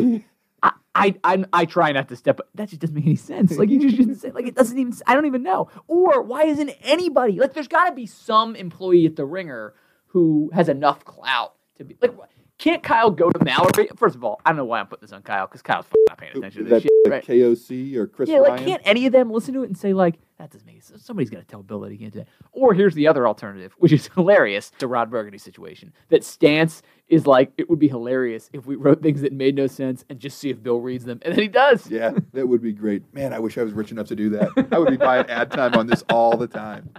I, 0.95 1.15
I, 1.25 1.45
I, 1.53 1.65
try 1.65 1.91
not 1.93 2.09
to 2.09 2.17
step. 2.17 2.41
That 2.55 2.69
just 2.69 2.81
doesn't 2.81 2.95
make 2.95 3.07
any 3.07 3.17
sense. 3.17 3.57
Like 3.57 3.71
you 3.71 3.81
just 3.81 3.97
shouldn't 3.97 4.21
say. 4.21 4.31
Like 4.31 4.47
it 4.47 4.55
doesn't 4.55 4.79
even. 4.79 4.93
I 5.07 5.15
don't 5.15 5.27
even 5.27 5.43
know. 5.43 5.69
Or 5.89 6.21
why 6.23 6.45
isn't 6.45 6.71
anybody 6.83 7.39
like? 7.41 7.55
There's 7.55 7.69
got 7.69 7.89
to 7.89 7.93
be 7.95 8.05
some 8.07 8.55
employee 8.57 9.07
at 9.07 9.17
the 9.17 9.25
Ringer 9.25 9.73
who 10.09 10.51
has 10.53 10.69
enough 10.69 11.05
clout 11.05 11.55
to 11.79 11.85
be 11.85 11.97
like. 12.01 12.13
Can't 12.59 12.83
Kyle 12.83 13.11
go 13.11 13.29
to 13.29 13.45
Mallory? 13.45 13.89
First 13.97 14.15
of 14.15 14.23
all, 14.23 14.41
I 14.47 14.51
don't 14.51 14.57
know 14.59 14.65
why 14.65 14.79
I'm 14.79 14.87
putting 14.87 15.01
this 15.01 15.13
on 15.13 15.23
Kyle 15.23 15.47
because 15.49 15.63
Kyle's 15.63 15.87
not 16.09 16.17
paying 16.19 16.31
attention 16.37 16.63
to 16.63 16.71
this 16.71 16.71
That, 16.71 16.83
shit. 16.83 16.93
that 17.05 17.11
Right? 17.11 17.25
KOC 17.27 17.97
or 17.97 18.07
Chris 18.07 18.29
Yeah, 18.29 18.37
Ryan? 18.37 18.51
like 18.51 18.65
can't 18.65 18.83
any 18.85 19.07
of 19.07 19.13
them 19.13 19.33
listen 19.33 19.53
to 19.55 19.65
it 19.65 19.67
and 19.67 19.77
say 19.77 19.93
like 19.93 20.21
that 20.43 20.51
doesn't 20.51 20.67
make 20.67 20.83
sense? 20.83 21.05
Somebody's 21.05 21.31
got 21.31 21.39
to 21.39 21.45
tell 21.47 21.63
Bill 21.63 21.81
that 21.81 21.93
he 21.93 21.97
can't 21.99 22.13
do 22.13 22.19
that. 22.21 22.29
Or 22.51 22.75
here's 22.75 22.95
the 22.95 23.07
other 23.07 23.27
alternative, 23.29 23.73
which 23.79 23.93
is 23.93 24.07
hilarious. 24.15 24.71
to 24.79 24.87
Ron 24.89 25.09
Burgundy 25.09 25.39
situation. 25.39 25.93
That 26.09 26.25
stance 26.25 26.83
is 27.09 27.27
like 27.27 27.53
it 27.59 27.71
would 27.71 27.79
be 27.79 27.87
hilarious 27.89 28.51
if 28.53 28.67
we 28.67 28.75
wrote 28.75 29.03
things 29.03 29.21
that 29.21 29.33
made 29.33 29.55
no 29.55 29.67
sense 29.69 30.05
and 30.11 30.19
just 30.19 30.39
see 30.39 30.51
if 30.51 30.61
Bill 30.63 30.81
reads 30.81 31.05
them, 31.05 31.21
and 31.23 31.33
then 31.35 31.41
he 31.43 31.49
does. 31.49 31.89
Yeah, 31.91 32.13
that 32.33 32.49
would 32.49 32.61
be 32.61 32.73
great. 32.73 33.03
Man, 33.15 33.33
I 33.33 33.39
wish 33.39 33.57
I 33.57 33.63
was 33.63 33.73
rich 33.73 33.93
enough 33.93 34.09
to 34.09 34.17
do 34.17 34.31
that. 34.31 34.69
I 34.73 34.79
would 34.79 34.91
be 34.91 34.97
buying 34.97 35.27
ad 35.31 35.51
time 35.53 35.75
on 35.75 35.87
this 35.87 36.03
all 36.11 36.37
the 36.37 36.49
time. 36.49 36.91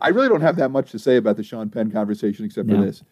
I 0.00 0.10
really 0.10 0.28
don't 0.28 0.42
have 0.42 0.56
that 0.56 0.68
much 0.70 0.92
to 0.92 0.98
say 0.98 1.16
about 1.16 1.36
the 1.36 1.42
Sean 1.42 1.70
Penn 1.70 1.90
conversation 1.90 2.44
except 2.44 2.68
for 2.68 2.76
No. 2.76 2.84
this. 2.86 3.02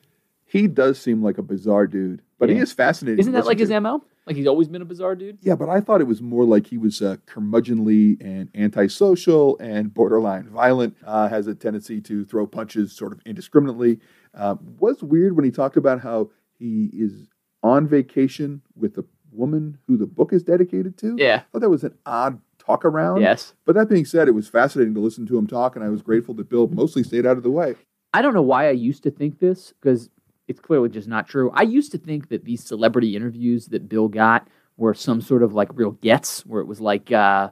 He 0.44 0.68
does 0.68 1.00
seem 1.00 1.20
like 1.22 1.38
a 1.38 1.42
bizarre 1.42 1.88
dude, 1.88 2.22
but 2.38 2.48
he 2.48 2.56
is 2.58 2.72
fascinating. 2.72 3.18
Isn't 3.18 3.32
that 3.32 3.44
like 3.46 3.58
his 3.58 3.70
listen 3.70 3.82
mo? 3.82 4.04
Like 4.26 4.36
he's 4.36 4.46
always 4.48 4.66
been 4.66 4.82
a 4.82 4.86
bizarre 4.86 5.14
dude. 5.14 5.38
Yeah, 5.40 5.54
but 5.54 5.68
I 5.68 5.80
thought 5.80 6.00
it 6.00 6.06
was 6.06 6.20
more 6.20 6.44
like 6.44 6.66
he 6.66 6.78
was 6.78 7.00
uh, 7.00 7.16
curmudgeonly 7.26 8.20
and 8.20 8.48
antisocial 8.56 9.56
and 9.58 9.94
borderline 9.94 10.48
violent. 10.48 10.96
Uh, 11.06 11.28
has 11.28 11.46
a 11.46 11.54
tendency 11.54 12.00
to 12.02 12.24
throw 12.24 12.46
punches 12.46 12.92
sort 12.92 13.12
of 13.12 13.20
indiscriminately. 13.24 14.00
Uh, 14.34 14.56
was 14.78 15.02
weird 15.02 15.36
when 15.36 15.44
he 15.44 15.50
talked 15.50 15.76
about 15.76 16.00
how 16.00 16.30
he 16.58 16.90
is 16.92 17.28
on 17.62 17.86
vacation 17.86 18.62
with 18.74 18.94
the 18.94 19.04
woman 19.30 19.78
who 19.86 19.96
the 19.96 20.06
book 20.06 20.32
is 20.32 20.42
dedicated 20.42 20.96
to. 20.98 21.14
Yeah. 21.18 21.36
I 21.36 21.44
thought 21.52 21.60
that 21.60 21.70
was 21.70 21.84
an 21.84 21.96
odd 22.04 22.40
talk 22.58 22.84
around. 22.84 23.20
Yes. 23.20 23.54
But 23.64 23.76
that 23.76 23.88
being 23.88 24.04
said, 24.04 24.28
it 24.28 24.32
was 24.32 24.48
fascinating 24.48 24.94
to 24.94 25.00
listen 25.00 25.26
to 25.26 25.38
him 25.38 25.46
talk, 25.46 25.76
and 25.76 25.84
I 25.84 25.88
was 25.88 26.02
grateful 26.02 26.34
that 26.34 26.48
Bill 26.48 26.66
mostly 26.66 27.02
stayed 27.02 27.26
out 27.26 27.36
of 27.36 27.42
the 27.42 27.50
way. 27.50 27.76
I 28.12 28.22
don't 28.22 28.34
know 28.34 28.42
why 28.42 28.66
I 28.66 28.72
used 28.72 29.02
to 29.04 29.10
think 29.10 29.38
this 29.38 29.72
because 29.80 30.08
it's 30.48 30.60
clearly 30.60 30.88
just 30.88 31.08
not 31.08 31.28
true. 31.28 31.50
I 31.52 31.62
used 31.62 31.92
to 31.92 31.98
think 31.98 32.28
that 32.28 32.44
these 32.44 32.64
celebrity 32.64 33.16
interviews 33.16 33.66
that 33.66 33.88
Bill 33.88 34.08
got 34.08 34.48
were 34.76 34.94
some 34.94 35.20
sort 35.20 35.42
of 35.42 35.54
like 35.54 35.68
real 35.74 35.92
gets, 35.92 36.44
where 36.46 36.60
it 36.60 36.66
was 36.66 36.80
like 36.80 37.10
uh, 37.10 37.50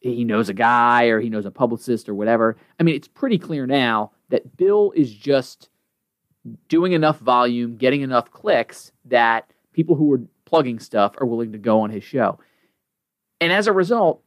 he 0.00 0.24
knows 0.24 0.48
a 0.48 0.54
guy 0.54 1.06
or 1.06 1.20
he 1.20 1.30
knows 1.30 1.46
a 1.46 1.50
publicist 1.50 2.08
or 2.08 2.14
whatever. 2.14 2.56
I 2.78 2.82
mean, 2.82 2.94
it's 2.94 3.08
pretty 3.08 3.38
clear 3.38 3.66
now 3.66 4.12
that 4.30 4.56
Bill 4.56 4.92
is 4.96 5.12
just 5.12 5.68
doing 6.68 6.92
enough 6.92 7.18
volume, 7.18 7.76
getting 7.76 8.02
enough 8.02 8.30
clicks 8.30 8.90
that 9.04 9.50
people 9.72 9.94
who 9.94 10.12
are 10.12 10.22
plugging 10.44 10.80
stuff 10.80 11.14
are 11.18 11.26
willing 11.26 11.52
to 11.52 11.58
go 11.58 11.80
on 11.80 11.90
his 11.90 12.02
show. 12.02 12.38
And 13.40 13.52
as 13.52 13.66
a 13.66 13.72
result, 13.72 14.22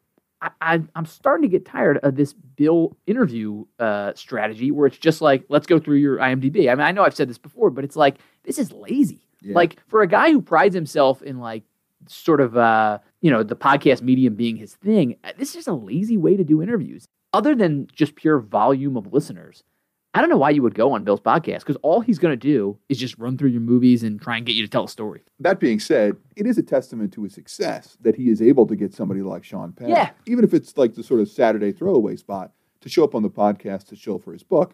I, 0.62 0.82
I'm 0.96 1.06
starting 1.06 1.44
to 1.44 1.48
get 1.48 1.66
tired 1.66 1.98
of 2.04 2.16
this 2.16 2.34
Bill 2.34 2.96
interview 3.08 3.66
uh, 3.80 4.14
strategy 4.16 4.72
where 4.72 4.88
it's 4.88 4.98
just 4.98 5.22
like, 5.22 5.46
let's 5.50 5.68
go 5.68 5.80
through 5.80 5.98
your 5.98 6.18
IMDb. 6.18 6.72
I 6.72 6.76
mean, 6.76 6.86
I 6.86 6.92
know 6.92 7.04
I've 7.04 7.16
said 7.16 7.30
this 7.30 7.38
before, 7.38 7.70
but 7.70 7.84
it's 7.84 7.96
like, 7.96 8.16
this 8.44 8.58
is 8.58 8.72
lazy. 8.72 9.22
Yeah. 9.42 9.56
Like, 9.56 9.78
for 9.88 10.02
a 10.02 10.08
guy 10.08 10.32
who 10.32 10.42
prides 10.42 10.76
himself 10.76 11.22
in, 11.22 11.40
like, 11.40 11.64
sort 12.08 12.42
of, 12.42 12.58
uh, 12.58 13.00
you 13.22 13.32
know, 13.32 13.44
the 13.44 13.56
podcast 13.56 14.02
medium 14.02 14.36
being 14.36 14.56
his 14.58 14.74
thing, 14.76 15.18
this 15.38 15.50
is 15.50 15.56
just 15.56 15.68
a 15.68 15.74
lazy 15.74 16.18
way 16.18 16.36
to 16.36 16.44
do 16.44 16.62
interviews. 16.62 17.08
Other 17.34 17.56
than 17.56 17.88
just 17.94 18.16
pure 18.16 18.40
volume 18.40 18.96
of 18.96 19.12
listeners, 19.12 19.64
I 20.16 20.22
don't 20.22 20.30
know 20.30 20.38
why 20.38 20.50
you 20.52 20.62
would 20.62 20.76
go 20.76 20.94
on 20.94 21.04
Bill's 21.04 21.20
podcast 21.20 21.60
because 21.60 21.76
all 21.84 22.00
he's 22.00 22.20
going 22.20 22.32
to 22.32 22.38
do 22.38 22.78
is 22.88 22.98
just 22.98 23.18
run 23.18 23.38
through 23.38 23.50
your 23.50 23.60
movies 23.62 24.02
and 24.02 24.20
try 24.20 24.38
and 24.38 24.46
get 24.46 24.54
you 24.56 24.64
to 24.64 24.68
tell 24.70 24.86
a 24.86 24.90
story. 24.90 25.22
That 25.42 25.60
being 25.60 25.80
said, 25.80 26.16
it 26.38 26.48
is 26.48 26.58
a 26.58 26.64
testament 26.64 27.12
to 27.14 27.24
his 27.24 27.34
success 27.34 27.98
that 28.02 28.16
he 28.16 28.30
is 28.30 28.42
able 28.42 28.66
to 28.68 28.76
get 28.78 28.94
somebody 28.94 29.22
like 29.22 29.44
Sean 29.44 29.74
Penn, 29.74 29.90
Yeah. 29.90 30.12
even 30.26 30.46
if 30.46 30.54
it's 30.54 30.78
like 30.78 30.96
the 30.96 31.04
sort 31.04 31.20
of 31.20 31.28
Saturday 31.30 31.74
throwaway 31.74 32.16
spot, 32.16 32.54
to 32.80 32.88
show 32.90 33.04
up 33.04 33.14
on 33.14 33.24
the 33.24 33.30
podcast 33.30 33.88
to 33.90 33.96
show 33.98 34.18
for 34.18 34.32
his 34.32 34.42
book. 34.44 34.74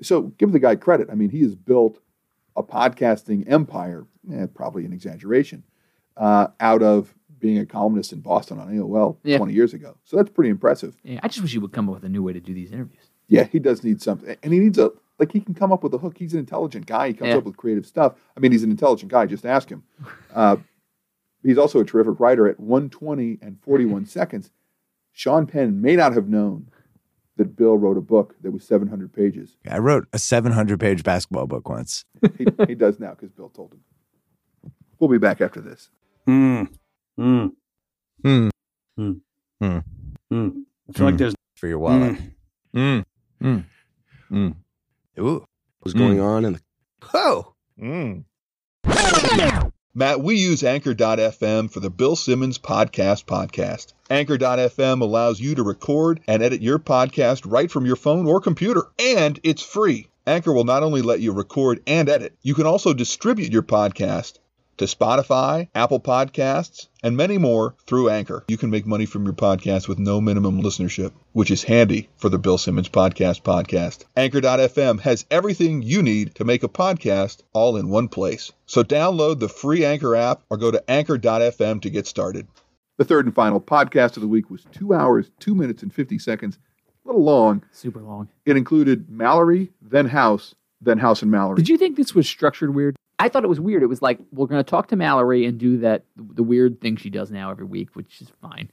So 0.00 0.22
give 0.38 0.52
the 0.52 0.58
guy 0.58 0.76
credit. 0.76 1.08
I 1.10 1.14
mean, 1.16 1.28
he 1.30 1.42
has 1.42 1.54
built 1.54 2.00
a 2.56 2.62
podcasting 2.62 3.50
empire, 3.50 4.06
eh, 4.32 4.46
probably 4.54 4.84
an 4.86 4.92
exaggeration, 4.94 5.64
uh, 6.16 6.48
out 6.60 6.82
of 6.82 7.14
being 7.38 7.58
a 7.58 7.66
columnist 7.66 8.12
in 8.12 8.20
Boston 8.20 8.58
on 8.58 8.68
AOL 8.74 9.18
Yeah. 9.22 9.36
20 9.36 9.52
years 9.52 9.74
ago. 9.74 9.96
So 10.04 10.16
that's 10.16 10.30
pretty 10.30 10.50
impressive. 10.50 10.96
Yeah, 11.02 11.20
I 11.22 11.28
just 11.28 11.42
wish 11.42 11.52
he 11.52 11.58
would 11.58 11.72
come 11.72 11.88
up 11.88 11.96
with 11.96 12.04
a 12.04 12.08
new 12.08 12.22
way 12.22 12.32
to 12.32 12.40
do 12.40 12.54
these 12.54 12.72
interviews. 12.72 13.10
Yeah, 13.28 13.44
he 13.44 13.58
does 13.58 13.82
need 13.84 14.02
something. 14.02 14.36
And 14.42 14.52
he 14.52 14.58
needs 14.58 14.78
a, 14.78 14.90
like, 15.18 15.32
he 15.32 15.40
can 15.40 15.54
come 15.54 15.72
up 15.72 15.82
with 15.82 15.94
a 15.94 15.98
hook. 15.98 16.18
He's 16.18 16.32
an 16.34 16.40
intelligent 16.40 16.86
guy. 16.86 17.08
He 17.08 17.14
comes 17.14 17.28
Yeah. 17.30 17.36
up 17.36 17.44
with 17.44 17.56
creative 17.56 17.86
stuff. 17.86 18.14
I 18.36 18.40
mean, 18.40 18.52
he's 18.52 18.62
an 18.62 18.70
intelligent 18.70 19.10
guy. 19.10 19.26
Just 19.26 19.46
ask 19.46 19.68
him. 19.68 19.82
Uh, 20.34 20.56
he's 21.42 21.58
also 21.58 21.78
a 21.80 21.84
terrific 21.84 22.18
writer 22.18 22.48
at 22.48 22.58
120 22.58 23.38
and 23.42 23.58
41 23.62 24.06
seconds. 24.18 24.50
Sean 25.12 25.46
Penn 25.46 25.80
may 25.82 25.94
not 25.96 26.14
have 26.14 26.28
known 26.28 26.68
that 27.36 27.54
Bill 27.56 27.76
wrote 27.76 27.96
a 27.98 28.00
book 28.02 28.34
that 28.42 28.50
was 28.50 28.64
700 28.64 29.12
pages. 29.12 29.56
I 29.70 29.78
wrote 29.78 30.06
a 30.12 30.18
700 30.18 30.78
page 30.80 31.02
basketball 31.02 31.46
book 31.46 31.68
once. 31.68 32.04
He, 32.38 32.46
he 32.66 32.74
does 32.74 32.98
now 33.00 33.10
because 33.10 33.30
Bill 33.30 33.48
told 33.50 33.72
him. 33.74 33.80
We'll 34.98 35.10
be 35.10 35.18
back 35.18 35.40
after 35.40 35.60
this. 35.60 35.90
Mm. 36.26 36.68
Mm. 37.18 37.52
Hmm. 38.24 38.48
Mm. 38.98 39.20
Hmm. 39.60 39.78
Mm. 40.32 40.62
I 40.88 40.92
feel 40.92 41.06
like 41.06 41.14
Mm. 41.14 41.18
there's 41.18 41.34
For 41.56 41.66
your 41.68 41.78
wallet. 41.78 42.16
Mm. 42.16 42.24
Mm. 42.74 43.04
Mm. 43.42 43.64
Mm. 44.30 44.54
Ooh. 45.18 45.44
What's 45.80 45.94
going 45.94 46.20
on 46.20 46.44
in 46.44 46.52
the 46.52 46.60
Oh. 47.12 47.54
Mm. 47.80 48.24
Matt, 49.94 50.20
we 50.20 50.36
use 50.36 50.62
Anchor.fm 50.62 51.70
for 51.70 51.80
the 51.80 51.90
Bill 51.90 52.16
Simmons 52.16 52.58
Podcast 52.58 53.26
Podcast. 53.26 53.92
Anchor.fm 54.08 55.02
allows 55.02 55.40
you 55.40 55.54
to 55.56 55.62
record 55.62 56.20
and 56.26 56.42
edit 56.42 56.62
your 56.62 56.78
podcast 56.78 57.42
right 57.44 57.70
from 57.70 57.84
your 57.84 57.96
phone 57.96 58.26
or 58.26 58.40
computer, 58.40 58.84
and 58.98 59.38
it's 59.42 59.62
free. 59.62 60.08
Anchor 60.26 60.52
will 60.52 60.64
not 60.64 60.82
only 60.82 61.02
let 61.02 61.20
you 61.20 61.32
record 61.32 61.82
and 61.86 62.08
edit, 62.08 62.34
you 62.42 62.54
can 62.54 62.66
also 62.66 62.94
distribute 62.94 63.52
your 63.52 63.62
podcast 63.62 64.38
to 64.78 64.84
Spotify, 64.84 65.68
Apple 65.74 66.00
Podcasts, 66.00 66.88
and 67.02 67.16
many 67.16 67.38
more 67.38 67.74
through 67.86 68.10
Anchor. 68.10 68.44
You 68.48 68.56
can 68.56 68.70
make 68.70 68.86
money 68.86 69.06
from 69.06 69.24
your 69.24 69.34
podcast 69.34 69.88
with 69.88 69.98
no 69.98 70.20
minimum 70.20 70.62
listenership, 70.62 71.12
which 71.32 71.50
is 71.50 71.62
handy 71.62 72.08
for 72.16 72.28
the 72.28 72.38
Bill 72.38 72.58
Simmons 72.58 72.88
Podcast 72.88 73.42
Podcast. 73.42 74.04
Anchor.fm 74.16 75.00
has 75.00 75.26
everything 75.30 75.82
you 75.82 76.02
need 76.02 76.34
to 76.36 76.44
make 76.44 76.62
a 76.62 76.68
podcast 76.68 77.42
all 77.52 77.76
in 77.76 77.88
one 77.88 78.08
place. 78.08 78.52
So 78.66 78.82
download 78.82 79.38
the 79.40 79.48
free 79.48 79.84
Anchor 79.84 80.16
app 80.16 80.42
or 80.50 80.56
go 80.56 80.70
to 80.70 80.90
anchor.fm 80.90 81.82
to 81.82 81.90
get 81.90 82.06
started. 82.06 82.46
The 82.98 83.04
third 83.04 83.26
and 83.26 83.34
final 83.34 83.60
podcast 83.60 84.16
of 84.16 84.22
the 84.22 84.28
week 84.28 84.50
was 84.50 84.64
two 84.70 84.94
hours, 84.94 85.30
two 85.40 85.54
minutes, 85.54 85.82
and 85.82 85.92
50 85.92 86.18
seconds. 86.18 86.58
A 87.04 87.08
little 87.08 87.24
long. 87.24 87.62
Super 87.72 88.00
long. 88.00 88.28
It 88.44 88.56
included 88.56 89.10
Mallory, 89.10 89.72
then 89.80 90.06
House, 90.06 90.54
then 90.80 90.98
House 90.98 91.22
and 91.22 91.30
Mallory. 91.30 91.56
Did 91.56 91.68
you 91.68 91.78
think 91.78 91.96
this 91.96 92.14
was 92.14 92.28
structured 92.28 92.74
weird? 92.74 92.96
I 93.18 93.28
thought 93.28 93.44
it 93.44 93.48
was 93.48 93.60
weird. 93.60 93.82
It 93.82 93.86
was 93.86 94.02
like 94.02 94.18
we're 94.32 94.46
going 94.46 94.62
to 94.62 94.68
talk 94.68 94.88
to 94.88 94.96
Mallory 94.96 95.44
and 95.44 95.58
do 95.58 95.78
that 95.78 96.04
the 96.16 96.42
weird 96.42 96.80
thing 96.80 96.96
she 96.96 97.10
does 97.10 97.30
now 97.30 97.50
every 97.50 97.66
week, 97.66 97.94
which 97.94 98.20
is 98.20 98.32
fine. 98.40 98.70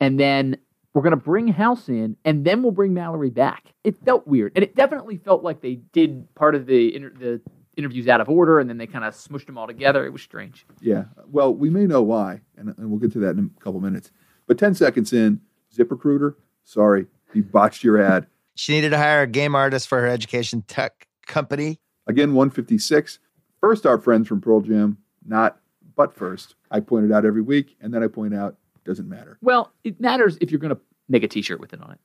And 0.00 0.20
then 0.20 0.58
we're 0.92 1.02
going 1.02 1.12
to 1.12 1.16
bring 1.16 1.48
House 1.48 1.88
in, 1.88 2.16
and 2.24 2.44
then 2.44 2.62
we'll 2.62 2.72
bring 2.72 2.94
Mallory 2.94 3.30
back. 3.30 3.74
It 3.84 3.96
felt 4.04 4.26
weird, 4.26 4.52
and 4.54 4.62
it 4.62 4.74
definitely 4.74 5.18
felt 5.18 5.42
like 5.42 5.60
they 5.60 5.76
did 5.92 6.34
part 6.34 6.54
of 6.54 6.66
the 6.66 6.94
inter- 6.94 7.12
the 7.18 7.40
interviews 7.76 8.08
out 8.08 8.20
of 8.20 8.28
order, 8.28 8.58
and 8.58 8.68
then 8.68 8.78
they 8.78 8.86
kind 8.86 9.04
of 9.04 9.14
smushed 9.14 9.46
them 9.46 9.58
all 9.58 9.66
together. 9.66 10.06
It 10.06 10.12
was 10.12 10.22
strange. 10.22 10.66
Yeah. 10.80 11.04
Well, 11.26 11.54
we 11.54 11.70
may 11.70 11.86
know 11.86 12.02
why, 12.02 12.40
and, 12.56 12.74
and 12.78 12.90
we'll 12.90 12.98
get 12.98 13.12
to 13.12 13.18
that 13.20 13.36
in 13.36 13.50
a 13.56 13.60
couple 13.62 13.80
minutes. 13.80 14.10
But 14.46 14.58
10 14.58 14.74
seconds 14.74 15.12
in, 15.12 15.40
ZipRecruiter, 15.76 16.34
sorry, 16.64 17.06
you 17.34 17.42
botched 17.42 17.84
your 17.84 18.00
ad. 18.00 18.26
She 18.54 18.72
needed 18.72 18.90
to 18.90 18.98
hire 18.98 19.22
a 19.22 19.26
game 19.26 19.54
artist 19.54 19.88
for 19.88 20.00
her 20.00 20.06
education 20.06 20.62
tech 20.62 21.06
company. 21.26 21.78
Again, 22.06 22.32
156. 22.34 23.18
First, 23.60 23.86
our 23.86 23.98
friends 23.98 24.28
from 24.28 24.40
Pearl 24.40 24.60
Jam, 24.60 24.98
not 25.26 25.58
but 25.94 26.12
first. 26.14 26.54
I 26.70 26.80
point 26.80 27.06
it 27.06 27.12
out 27.12 27.24
every 27.24 27.42
week, 27.42 27.76
and 27.80 27.92
then 27.92 28.02
I 28.02 28.08
point 28.08 28.34
out 28.34 28.56
doesn't 28.84 29.08
matter. 29.08 29.38
Well, 29.42 29.72
it 29.82 30.00
matters 30.00 30.38
if 30.40 30.50
you're 30.50 30.60
going 30.60 30.74
to 30.74 30.80
make 31.08 31.22
a 31.24 31.28
T-shirt 31.28 31.58
with 31.60 31.72
it 31.72 31.80
on 31.82 31.92
it. 31.92 31.98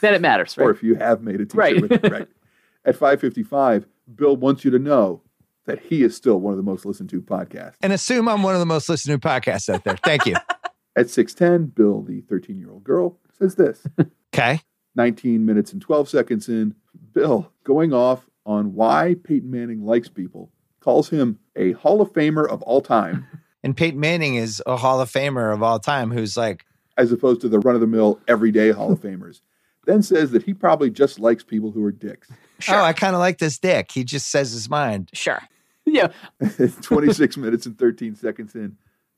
Then 0.00 0.14
it 0.14 0.20
matters, 0.20 0.56
right? 0.56 0.64
Or 0.66 0.70
if 0.70 0.82
you 0.82 0.94
have 0.94 1.22
made 1.22 1.40
a 1.40 1.46
t-shirt 1.46 1.54
Right. 1.54 1.80
with 1.80 1.92
it. 1.92 2.10
Right. 2.10 2.28
At 2.84 2.94
555, 2.96 3.86
Bill 4.14 4.36
wants 4.36 4.64
you 4.64 4.70
to 4.70 4.78
know 4.78 5.22
that 5.66 5.80
he 5.80 6.02
is 6.02 6.16
still 6.16 6.40
one 6.40 6.52
of 6.52 6.56
the 6.56 6.62
most 6.62 6.84
listened 6.86 7.10
to 7.10 7.20
podcasts. 7.20 7.74
And 7.82 7.92
assume 7.92 8.28
I'm 8.28 8.42
one 8.42 8.54
of 8.54 8.60
the 8.60 8.66
most 8.66 8.88
listened 8.88 9.20
to 9.20 9.28
podcasts 9.28 9.68
out 9.72 9.84
there. 9.84 9.96
Thank 10.04 10.26
you. 10.26 10.34
At 10.96 11.10
610, 11.10 11.66
Bill, 11.74 12.02
the 12.02 12.20
13 12.22 12.58
year 12.58 12.70
old 12.70 12.84
girl, 12.84 13.18
says 13.38 13.54
this. 13.56 13.86
Okay. 14.34 14.60
19 14.96 15.46
minutes 15.46 15.72
and 15.72 15.80
12 15.80 16.10
seconds 16.10 16.48
in, 16.50 16.74
Bill 17.14 17.50
going 17.64 17.94
off 17.94 18.26
on 18.44 18.74
why 18.74 19.16
Peyton 19.24 19.50
Manning 19.50 19.82
likes 19.82 20.08
people, 20.10 20.50
calls 20.86 21.08
him 21.10 21.36
a 21.56 21.72
Hall 21.72 22.00
of 22.00 22.12
Famer 22.12 22.48
of 22.48 22.62
all 22.62 22.80
time, 22.80 23.26
And 23.64 23.76
Peyton 23.76 23.98
Manning 23.98 24.36
is 24.36 24.62
a 24.64 24.76
Hall 24.76 25.00
of 25.00 25.10
Famer 25.10 25.52
of 25.52 25.60
all 25.60 25.80
time 25.80 26.12
who's 26.12 26.36
like, 26.36 26.64
as 26.96 27.10
opposed 27.10 27.40
to 27.40 27.48
the 27.48 27.58
run 27.58 27.74
of 27.74 27.80
the 27.80 27.86
mill 27.88 28.20
everyday 28.28 28.70
Hall 28.70 28.92
of 28.92 29.00
Famers. 29.02 29.40
Then 29.86 30.00
says 30.02 30.30
that 30.30 30.44
he 30.44 30.54
probably 30.54 30.88
just 30.88 31.18
likes 31.18 31.42
people 31.42 31.72
who 31.72 31.84
are 31.84 31.90
dicks. 31.90 32.28
oh, 32.68 32.80
I 32.80 32.92
kind 33.04 33.16
of 33.16 33.18
like 33.18 33.38
this 33.38 33.58
dick. 33.58 33.90
He 33.90 34.04
just 34.04 34.30
says 34.30 34.52
his 34.52 34.70
mind. 34.70 35.10
Sure. 35.12 35.42
yeah. 35.84 36.12
26 36.82 37.36
minutes 37.36 37.66
and 37.66 37.76
13 37.76 38.14
seconds 38.14 38.54
in, 38.54 38.76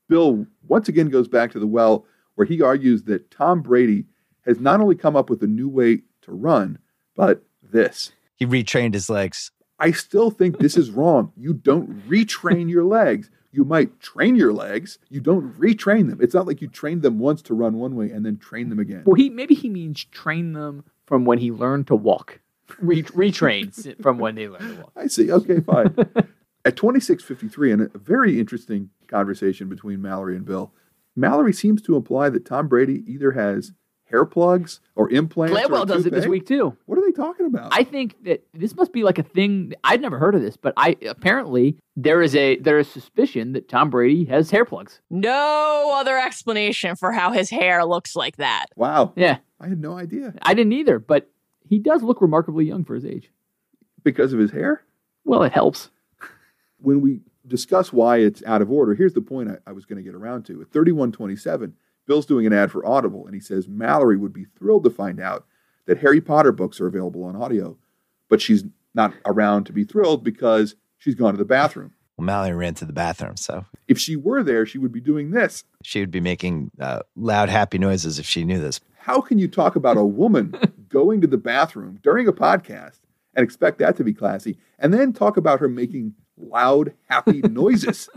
Bill 0.09 0.47
once 0.67 0.89
again 0.89 1.11
goes 1.11 1.29
back 1.29 1.53
to 1.53 1.59
the 1.59 1.67
well 1.67 2.07
where 2.37 2.47
he 2.47 2.63
argues 2.63 3.03
that 3.03 3.31
Tom 3.31 3.61
Brady 3.61 4.07
has 4.47 4.59
not 4.59 4.81
only 4.81 4.95
come 4.95 5.17
up 5.17 5.29
with 5.29 5.43
a 5.43 5.47
new 5.47 5.69
way 5.69 6.01
to 6.23 6.33
run, 6.33 6.79
but 7.15 7.43
this. 7.63 8.13
He 8.37 8.47
retrained 8.47 8.95
his 8.95 9.11
legs. 9.11 9.51
I 9.79 9.93
still 9.93 10.31
think 10.31 10.59
this 10.59 10.77
is 10.77 10.91
wrong. 10.91 11.33
You 11.37 11.55
don't 11.55 12.09
retrain 12.09 12.69
your 12.69 12.85
legs. 12.85 13.31
You 13.53 13.65
might 13.65 14.01
train 14.01 14.35
your 14.37 14.53
legs. 14.53 14.99
You 15.09 15.21
don't 15.21 15.59
retrain 15.59 16.09
them. 16.09 16.19
It's 16.21 16.35
not 16.35 16.47
like 16.47 16.61
you 16.61 16.69
trained 16.69 17.03
them 17.03 17.19
once 17.19 17.43
to 17.43 17.55
run 17.55 17.75
one 17.77 17.95
way 17.97 18.11
and 18.11 18.25
then 18.27 18.37
train 18.37 18.69
them 18.69 18.79
again. 18.79 19.03
Well, 19.07 19.15
he 19.15 19.31
maybe 19.31 19.55
he 19.55 19.69
means 19.69 20.05
train 20.05 20.53
them 20.53 20.85
from 21.07 21.25
when 21.25 21.39
he 21.39 21.51
learned 21.51 21.87
to 21.89 21.97
walk. 21.97 22.41
Re- 22.81 23.03
retrains 23.03 24.01
from 24.03 24.19
when 24.19 24.35
they 24.35 24.49
learned 24.49 24.77
to 24.77 24.83
walk. 24.83 24.93
I 24.97 25.07
see. 25.07 25.33
Okay, 25.33 25.61
fine. 25.61 25.95
At 26.65 26.77
26:53, 26.77 27.73
and 27.73 27.83
a 27.83 27.99
very 27.99 28.39
interesting 28.39 28.91
conversation 29.07 29.69
between 29.69 30.03
Mallory 30.03 30.37
and 30.37 30.45
Bill. 30.45 30.73
Mallory 31.17 31.53
seems 31.53 31.81
to 31.83 31.97
imply 31.97 32.29
that 32.29 32.45
Tom 32.45 32.69
Brady 32.69 33.03
either 33.07 33.33
has 33.33 33.73
hair 34.11 34.25
plugs 34.25 34.81
or 34.95 35.11
implants. 35.11 35.55
or 35.71 35.87
does 35.87 36.07
it 36.07 36.13
this 36.13 36.27
week 36.27 36.47
too. 36.47 36.77
What 36.87 36.99
are 36.99 37.03
they 37.03 37.13
talking 37.13 37.47
about? 37.47 37.71
I 37.73 37.85
think 37.85 38.23
that 38.25 38.43
this 38.55 38.75
must 38.75 38.93
be 38.93 39.03
like 39.03 39.19
a 39.19 39.23
thing. 39.23 39.75
I'd 39.85 40.01
never 40.01 40.19
heard 40.19 40.35
of 40.35 40.41
this, 40.43 40.57
but 40.57 40.75
I 40.77 40.97
apparently 41.07 41.77
there 41.97 42.23
is 42.23 42.35
a 42.35 42.57
there 42.57 42.79
is 42.79 42.89
suspicion 42.89 43.53
that 43.53 43.69
Tom 43.69 43.91
Brady 43.91 44.25
has 44.27 44.51
hair 44.51 44.65
plugs. 44.65 45.01
No 45.11 45.93
other 45.95 46.17
explanation 46.19 46.97
for 46.97 47.13
how 47.13 47.33
his 47.33 47.51
hair 47.51 47.85
looks 47.85 48.17
like 48.17 48.37
that. 48.37 48.67
wow, 48.77 49.13
Yeah, 49.17 49.39
I 49.61 49.69
had 49.69 49.81
no 49.81 49.97
idea 49.97 50.35
I 50.43 50.55
didn't 50.55 50.73
either, 50.73 50.99
but 50.99 51.31
he 51.69 51.79
does 51.79 52.03
look 52.03 52.21
remarkably 52.23 52.65
young 52.65 52.85
for 52.85 52.95
his 52.95 53.05
age. 53.05 53.31
because 54.03 54.33
of 54.33 54.39
his 54.39 54.53
hair. 54.53 54.83
Well, 55.25 55.43
it 55.43 55.53
helps. 55.53 55.91
When 56.81 57.01
we 57.03 57.21
discuss 57.47 57.93
why 57.93 58.19
it's 58.19 58.43
out 58.45 58.63
of 58.63 58.71
order, 58.71 58.95
here's 58.95 59.13
the 59.15 59.21
point 59.21 59.51
I, 59.51 59.57
I 59.67 59.73
was 59.73 59.85
going 59.85 59.97
to 59.97 60.03
get 60.03 60.15
around 60.15 60.45
to. 60.47 60.61
At 60.63 60.71
31:27, 60.71 61.73
Bill's 62.09 62.27
doing 62.27 62.47
an 62.47 62.53
ad 62.53 62.73
for 62.73 62.85
Audible, 62.85 63.27
and 63.27 63.35
he 63.35 63.41
says 63.41 63.69
Mallory 63.69 64.17
would 64.17 64.33
be 64.33 64.47
thrilled 64.59 64.83
to 64.85 64.91
find 64.91 65.21
out 65.21 65.47
that 65.87 65.99
Harry 65.99 66.21
Potter 66.21 66.51
books 66.53 66.81
are 66.81 66.87
available 66.89 67.23
on 67.23 67.37
audio, 67.37 67.77
but 68.29 68.41
she's 68.41 68.65
not 68.95 69.13
around 69.27 69.65
to 69.65 69.73
be 69.73 69.85
thrilled 69.85 70.25
because 70.25 70.75
she's 70.97 71.15
gone 71.15 71.35
to 71.35 71.39
the 71.39 71.45
bathroom. 71.45 71.93
Well, 72.17 72.25
Mallory 72.25 72.57
ran 72.57 72.75
to 72.75 72.85
the 72.87 72.93
bathroom, 72.93 73.37
so 73.37 73.65
If 73.87 73.99
she 73.99 74.17
were 74.17 74.43
there, 74.43 74.67
she 74.67 74.79
would 74.79 74.91
be 74.91 75.01
doing 75.01 75.31
this. 75.31 75.63
she 75.85 76.01
would 76.01 76.11
be 76.11 76.21
making 76.21 76.71
uh, 76.81 77.01
loud, 77.15 77.49
happy 77.51 77.79
noises 77.79 78.19
if 78.19 78.27
she 78.27 78.43
knew 78.45 78.59
this. 78.59 78.81
How 78.99 79.21
can 79.21 79.39
you 79.39 79.47
talk 79.47 79.77
about 79.77 79.97
a 79.97 80.05
woman 80.05 80.55
going 80.89 81.21
to 81.21 81.27
the 81.27 81.39
bathroom 81.39 82.01
during 82.03 82.27
a 82.27 82.33
podcast 82.33 83.01
and 83.35 83.45
expect 83.45 83.79
that 83.79 83.97
to 83.99 84.05
be 84.05 84.13
classy, 84.15 84.59
and 84.79 84.93
then 84.93 85.13
talk 85.13 85.37
about 85.37 85.61
her 85.61 85.69
making 85.69 86.15
loud, 86.37 86.93
happy 87.09 87.41
noises? 87.45 88.09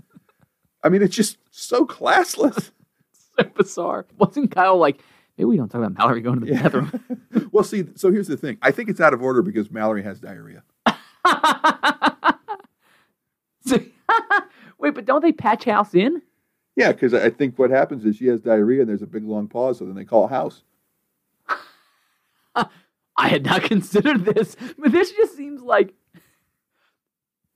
I 0.84 0.90
mean, 0.90 1.02
it's 1.04 1.16
just 1.16 1.38
so 1.52 1.86
classless. 1.86 2.72
So 3.44 3.50
bizarre. 3.56 4.06
Wasn't 4.18 4.52
Kyle 4.52 4.78
like? 4.78 5.00
Maybe 5.38 5.46
we 5.46 5.58
don't 5.58 5.70
talk 5.70 5.80
about 5.80 5.98
Mallory 5.98 6.22
going 6.22 6.40
to 6.42 6.46
the 6.46 6.52
Yeah. 6.54 6.64
bathroom. 6.64 7.22
well, 7.52 7.64
see, 7.64 7.86
so 7.96 8.12
here's 8.12 8.28
the 8.28 8.38
thing. 8.38 8.58
I 8.62 8.72
think 8.72 8.90
it's 8.90 9.00
out 9.00 9.14
of 9.14 9.22
order 9.22 9.42
because 9.42 9.72
Mallory 9.72 10.04
has 10.04 10.20
diarrhea. 10.20 10.64
So- 13.66 13.80
Wait, 14.80 14.96
but 14.96 15.06
don't 15.06 15.22
they 15.22 15.32
patch 15.32 15.66
House 15.66 15.94
in? 15.94 16.22
Yeah, 16.76 16.92
because 16.92 17.14
I 17.14 17.30
think 17.30 17.58
what 17.60 17.70
happens 17.70 18.04
is 18.06 18.16
she 18.16 18.28
has 18.28 18.42
diarrhea 18.42 18.82
and 18.82 18.90
there's 18.90 19.02
a 19.04 19.08
big 19.08 19.24
long 19.24 19.48
pause, 19.48 19.78
so 19.80 19.86
then 19.86 19.96
they 19.96 20.06
call 20.06 20.28
house. 20.28 20.64
I 23.18 23.28
had 23.28 23.46
not 23.46 23.62
considered 23.64 24.26
this, 24.26 24.56
but 24.80 24.92
this 24.92 25.12
just 25.12 25.36
seems 25.38 25.62
like. 25.62 25.94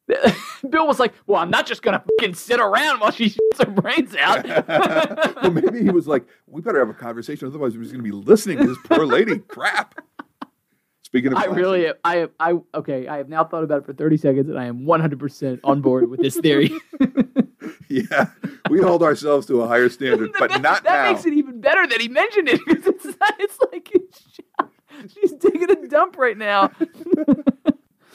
Bill 0.70 0.88
was 0.88 1.00
like, 1.00 1.14
"Well, 1.26 1.42
I'm 1.42 1.50
not 1.50 1.66
just 1.66 1.82
gonna 1.82 2.04
fucking 2.20 2.36
sit 2.36 2.60
around 2.60 3.00
while 3.00 3.12
she 3.12 3.30
shits 3.30 3.66
her 3.66 3.72
brains 3.72 4.16
out." 4.16 4.46
well, 5.42 5.52
maybe 5.52 5.84
he 5.84 5.90
was 5.90 6.08
like, 6.08 6.26
we 6.48 6.62
better 6.62 6.80
have 6.80 6.90
a 6.90 6.94
conversation, 6.94 7.48
otherwise 7.48 7.76
we're 7.76 7.84
just 7.84 7.94
going 7.94 8.04
to 8.04 8.10
be 8.10 8.16
listening 8.16 8.60
to 8.60 8.68
this 8.68 8.78
poor 8.86 9.06
lady 9.06 9.40
crap. 9.40 9.96
Speaking 11.04 11.32
of 11.32 11.40
I 11.40 11.46
really, 11.46 11.92
I 12.04 12.18
have, 12.18 12.32
I 12.40 12.60
okay. 12.74 13.08
I 13.08 13.18
have 13.18 13.30
now 13.30 13.46
thought 13.46 13.64
about 13.64 13.80
it 13.80 13.86
for 13.86 13.94
30 13.94 14.18
seconds, 14.18 14.50
and 14.50 14.60
I 14.60 14.66
am 14.66 14.86
100 14.86 15.20
percent 15.20 15.60
on 15.64 15.82
board 15.82 16.10
with 16.10 16.20
this 16.20 16.38
theory. 16.38 16.72
yeah, 17.88 18.28
we 18.70 18.82
hold 18.82 19.02
ourselves 19.02 19.48
to 19.48 19.62
a 19.62 19.68
higher 19.68 19.90
standard, 19.90 20.32
but 20.38 20.62
not 20.62 20.84
that 20.84 21.06
now. 21.06 21.12
makes 21.12 21.26
it 21.26 21.34
even 21.34 21.62
better 21.62 21.88
that 21.88 22.02
he 22.02 22.10
mentioned 22.10 22.50
it 22.50 22.60
because 22.66 22.86
it's, 22.88 23.06
it's 23.40 23.60
like 23.72 23.92
she's 25.14 25.34
taking 25.40 25.70
a 25.72 25.88
dump 25.88 26.18
right 26.18 26.38
now. 26.38 26.72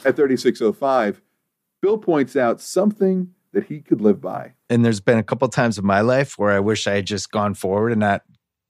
At 0.04 0.16
3605, 0.16 1.20
Bill 1.80 1.98
points 1.98 2.36
out 2.36 2.60
something 2.60 3.30
that 3.52 3.64
he 3.64 3.80
could 3.80 4.00
live 4.00 4.20
by. 4.20 4.52
And 4.68 4.84
there's 4.84 5.00
been 5.00 5.18
a 5.18 5.22
couple 5.22 5.48
times 5.48 5.78
in 5.78 5.84
my 5.84 6.00
life 6.02 6.38
where 6.38 6.50
I 6.50 6.60
wish 6.60 6.86
I 6.86 6.94
had 6.96 7.06
just 7.06 7.30
gone 7.30 7.54
forward 7.54 7.90
and 7.92 8.00
not 8.00 8.22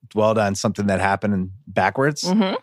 dwelled 0.09 0.38
on 0.38 0.55
something 0.55 0.87
that 0.87 1.01
happened 1.01 1.35
in 1.35 1.51
backwards. 1.66 2.29
hmm 2.31 2.55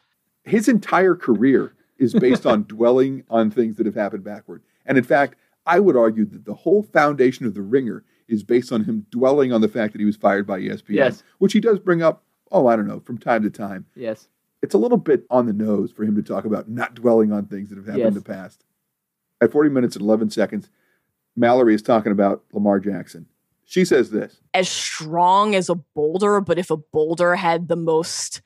His 0.43 0.67
entire 0.67 1.15
career 1.15 1.73
is 1.97 2.13
based 2.13 2.45
on 2.45 2.63
dwelling 2.63 3.23
on 3.29 3.51
things 3.51 3.75
that 3.77 3.85
have 3.85 3.95
happened 3.95 4.23
backward. 4.23 4.63
And 4.85 4.97
in 4.97 5.03
fact, 5.03 5.35
I 5.65 5.79
would 5.79 5.97
argue 5.97 6.25
that 6.25 6.45
the 6.45 6.53
whole 6.53 6.81
foundation 6.83 7.45
of 7.45 7.53
The 7.53 7.61
Ringer 7.61 8.03
is 8.27 8.43
based 8.43 8.71
on 8.71 8.83
him 8.85 9.05
dwelling 9.11 9.51
on 9.53 9.61
the 9.61 9.67
fact 9.67 9.93
that 9.93 9.99
he 9.99 10.05
was 10.05 10.15
fired 10.15 10.47
by 10.47 10.59
ESPN, 10.59 10.83
Yes. 10.95 11.23
which 11.39 11.53
he 11.53 11.59
does 11.59 11.79
bring 11.79 12.01
up, 12.01 12.23
oh, 12.51 12.67
I 12.67 12.75
don't 12.75 12.87
know, 12.87 12.99
from 13.01 13.17
time 13.17 13.43
to 13.43 13.49
time. 13.49 13.85
Yes. 13.95 14.27
It's 14.61 14.73
a 14.73 14.77
little 14.77 14.97
bit 14.97 15.25
on 15.29 15.45
the 15.45 15.53
nose 15.53 15.91
for 15.91 16.03
him 16.03 16.15
to 16.15 16.23
talk 16.23 16.43
about 16.45 16.67
not 16.69 16.95
dwelling 16.95 17.31
on 17.31 17.45
things 17.45 17.69
that 17.69 17.77
have 17.77 17.85
happened 17.85 18.05
in 18.07 18.13
the 18.15 18.21
past. 18.21 18.63
At 19.41 19.51
40 19.51 19.69
minutes 19.69 19.95
and 19.95 20.03
11 20.03 20.31
seconds, 20.31 20.69
Mallory 21.35 21.75
is 21.75 21.81
talking 21.81 22.11
about 22.11 22.43
Lamar 22.51 22.79
Jackson. 22.79 23.27
She 23.65 23.85
says 23.85 24.11
this 24.11 24.39
As 24.53 24.69
strong 24.69 25.53
as 25.53 25.69
a 25.69 25.75
boulder, 25.75 26.41
but 26.41 26.57
if 26.57 26.71
a 26.71 26.77
boulder 26.77 27.35
had 27.35 27.67
the 27.67 27.75
most 27.75 28.41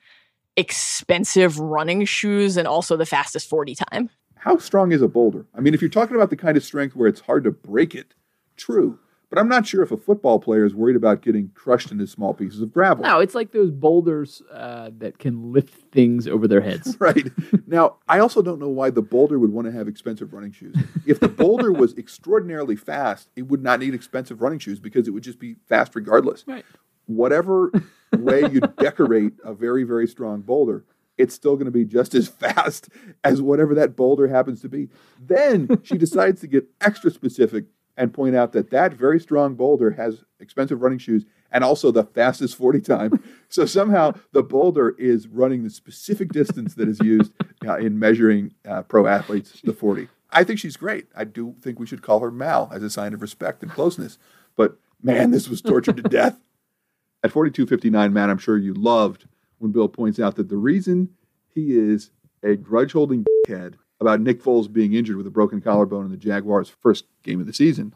expensive 0.57 1.59
running 1.59 2.05
shoes 2.05 2.57
and 2.57 2.67
also 2.67 2.97
the 2.97 3.05
fastest 3.05 3.47
40 3.49 3.75
time. 3.75 4.09
How 4.35 4.57
strong 4.57 4.91
is 4.91 5.01
a 5.01 5.07
boulder? 5.07 5.45
I 5.55 5.61
mean, 5.61 5.73
if 5.73 5.81
you're 5.81 5.89
talking 5.89 6.15
about 6.15 6.29
the 6.29 6.35
kind 6.35 6.57
of 6.57 6.63
strength 6.63 6.95
where 6.95 7.07
it's 7.07 7.21
hard 7.21 7.43
to 7.45 7.51
break 7.51 7.95
it, 7.95 8.13
true. 8.57 8.99
But 9.31 9.39
I'm 9.39 9.47
not 9.47 9.65
sure 9.65 9.81
if 9.81 9.93
a 9.93 9.97
football 9.97 10.39
player 10.39 10.65
is 10.65 10.75
worried 10.75 10.97
about 10.97 11.21
getting 11.21 11.51
crushed 11.55 11.89
into 11.89 12.05
small 12.05 12.33
pieces 12.33 12.59
of 12.59 12.73
gravel. 12.73 13.05
No, 13.05 13.21
it's 13.21 13.33
like 13.33 13.53
those 13.53 13.71
boulders 13.71 14.41
uh, 14.51 14.89
that 14.97 15.19
can 15.19 15.53
lift 15.53 15.89
things 15.93 16.27
over 16.27 16.47
their 16.47 16.61
heads. 16.61 16.97
Right. 17.01 17.31
Now, 17.65 17.95
I 18.07 18.19
also 18.19 18.41
don't 18.41 18.59
know 18.59 18.69
why 18.69 18.89
the 18.89 19.01
boulder 19.01 19.39
would 19.39 19.51
want 19.51 19.65
to 19.65 19.71
have 19.71 19.87
expensive 19.87 20.33
running 20.33 20.51
shoes. 20.51 20.75
If 21.07 21.19
the 21.19 21.29
boulder 21.29 21.71
was 21.71 21.97
extraordinarily 21.97 22.75
fast, 22.75 23.29
it 23.35 23.43
would 23.43 23.63
not 23.63 23.79
need 23.79 23.93
expensive 23.93 24.41
running 24.41 24.59
shoes 24.59 24.79
because 24.79 25.07
it 25.07 25.11
would 25.11 25.23
just 25.23 25.39
be 25.39 25.55
fast 25.67 25.95
regardless. 25.95 26.43
Right. 26.45 26.65
Whatever 27.05 27.71
way 28.17 28.41
you 28.51 28.59
decorate 28.77 29.33
a 29.43 29.53
very, 29.53 29.83
very 29.83 30.07
strong 30.07 30.41
boulder, 30.41 30.83
it's 31.17 31.33
still 31.33 31.55
going 31.55 31.65
to 31.65 31.71
be 31.71 31.85
just 31.85 32.13
as 32.13 32.27
fast 32.27 32.89
as 33.23 33.41
whatever 33.41 33.73
that 33.75 33.95
boulder 33.95 34.27
happens 34.27 34.61
to 34.61 34.69
be. 34.69 34.89
Then 35.19 35.79
she 35.83 35.97
decides 35.97 36.41
to 36.41 36.47
get 36.47 36.67
extra 36.81 37.09
specific 37.09 37.65
and 37.97 38.13
point 38.13 38.35
out 38.35 38.53
that 38.53 38.71
that 38.71 38.93
very 38.93 39.19
strong 39.19 39.55
boulder 39.55 39.91
has 39.91 40.23
expensive 40.39 40.81
running 40.81 40.99
shoes 40.99 41.25
and 41.51 41.63
also 41.63 41.91
the 41.91 42.03
fastest 42.03 42.55
40 42.55 42.81
time. 42.81 43.23
So 43.51 43.65
somehow 43.65 44.13
the 44.31 44.43
boulder 44.43 44.95
is 44.97 45.27
running 45.27 45.65
the 45.65 45.69
specific 45.69 46.29
distance 46.29 46.75
that 46.75 46.87
is 46.87 47.01
used 47.01 47.33
uh, 47.67 47.75
in 47.75 47.99
measuring 47.99 48.53
uh, 48.65 48.83
pro 48.83 49.07
athletes, 49.07 49.59
the 49.61 49.73
40. 49.73 50.07
I 50.31 50.45
think 50.45 50.57
she's 50.57 50.77
great. 50.77 51.07
I 51.13 51.25
do 51.25 51.53
think 51.59 51.77
we 51.77 51.85
should 51.85 52.01
call 52.01 52.21
her 52.21 52.31
Mal 52.31 52.71
as 52.73 52.81
a 52.81 52.89
sign 52.89 53.13
of 53.13 53.21
respect 53.21 53.61
and 53.61 53.69
closeness. 53.69 54.17
But 54.55 54.77
man, 55.03 55.31
this 55.31 55.49
was 55.49 55.61
tortured 55.61 55.97
to 55.97 56.03
death. 56.03 56.39
At 57.23 57.31
42.59, 57.31 58.13
Matt, 58.13 58.29
I'm 58.29 58.37
sure 58.37 58.57
you 58.57 58.73
loved 58.73 59.27
when 59.57 59.73
Bill 59.73 59.89
points 59.89 60.17
out 60.17 60.37
that 60.37 60.47
the 60.47 60.55
reason 60.55 61.09
he 61.53 61.77
is 61.77 62.09
a 62.41 62.55
grudge 62.55 62.93
holding 62.93 63.25
head 63.49 63.77
about 64.01 64.19
Nick 64.19 64.43
Foles 64.43 64.71
being 64.71 64.93
injured 64.93 65.15
with 65.15 65.27
a 65.27 65.31
broken 65.31 65.61
collarbone 65.61 66.05
in 66.05 66.11
the 66.11 66.17
Jaguars' 66.17 66.69
first 66.69 67.05
game 67.23 67.39
of 67.39 67.45
the 67.45 67.53
season 67.53 67.93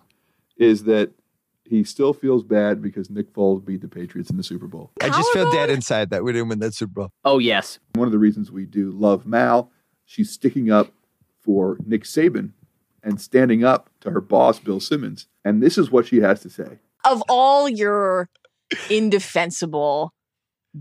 is 0.55 0.83
that 0.83 1.11
he 1.65 1.83
still 1.83 2.13
feels 2.13 2.43
bad 2.43 2.81
because 2.81 3.09
Nick 3.09 3.33
Foles 3.33 3.65
beat 3.65 3.81
the 3.81 3.87
Patriots 3.87 4.29
in 4.29 4.37
the 4.37 4.43
Super 4.43 4.67
Bowl. 4.67 4.91
I 5.01 5.09
just 5.09 5.31
feel 5.33 5.51
dead 5.51 5.71
inside 5.71 6.11
that 6.11 6.23
we 6.23 6.31
didn't 6.31 6.49
win 6.49 6.59
that 6.59 6.75
Super 6.75 6.93
Bowl. 6.93 7.09
Oh, 7.25 7.39
yes. 7.39 7.79
One 7.95 8.07
of 8.07 8.11
the 8.11 8.19
reasons 8.19 8.51
we 8.51 8.65
do 8.65 8.91
love 8.91 9.25
Mal, 9.25 9.71
she's 10.05 10.29
sticking 10.29 10.69
up 10.71 10.93
for 11.41 11.77
Nick 11.85 12.03
Saban 12.03 12.51
and 13.03 13.19
standing 13.19 13.63
up 13.63 13.89
to 14.01 14.11
her 14.11 14.21
boss, 14.21 14.59
Bill 14.59 14.79
Simmons. 14.79 15.25
And 15.43 15.61
this 15.61 15.77
is 15.77 15.89
what 15.89 16.05
she 16.05 16.17
has 16.17 16.39
to 16.41 16.51
say. 16.51 16.77
Of 17.03 17.23
all 17.27 17.67
your 17.67 18.29
indefensible 18.89 20.13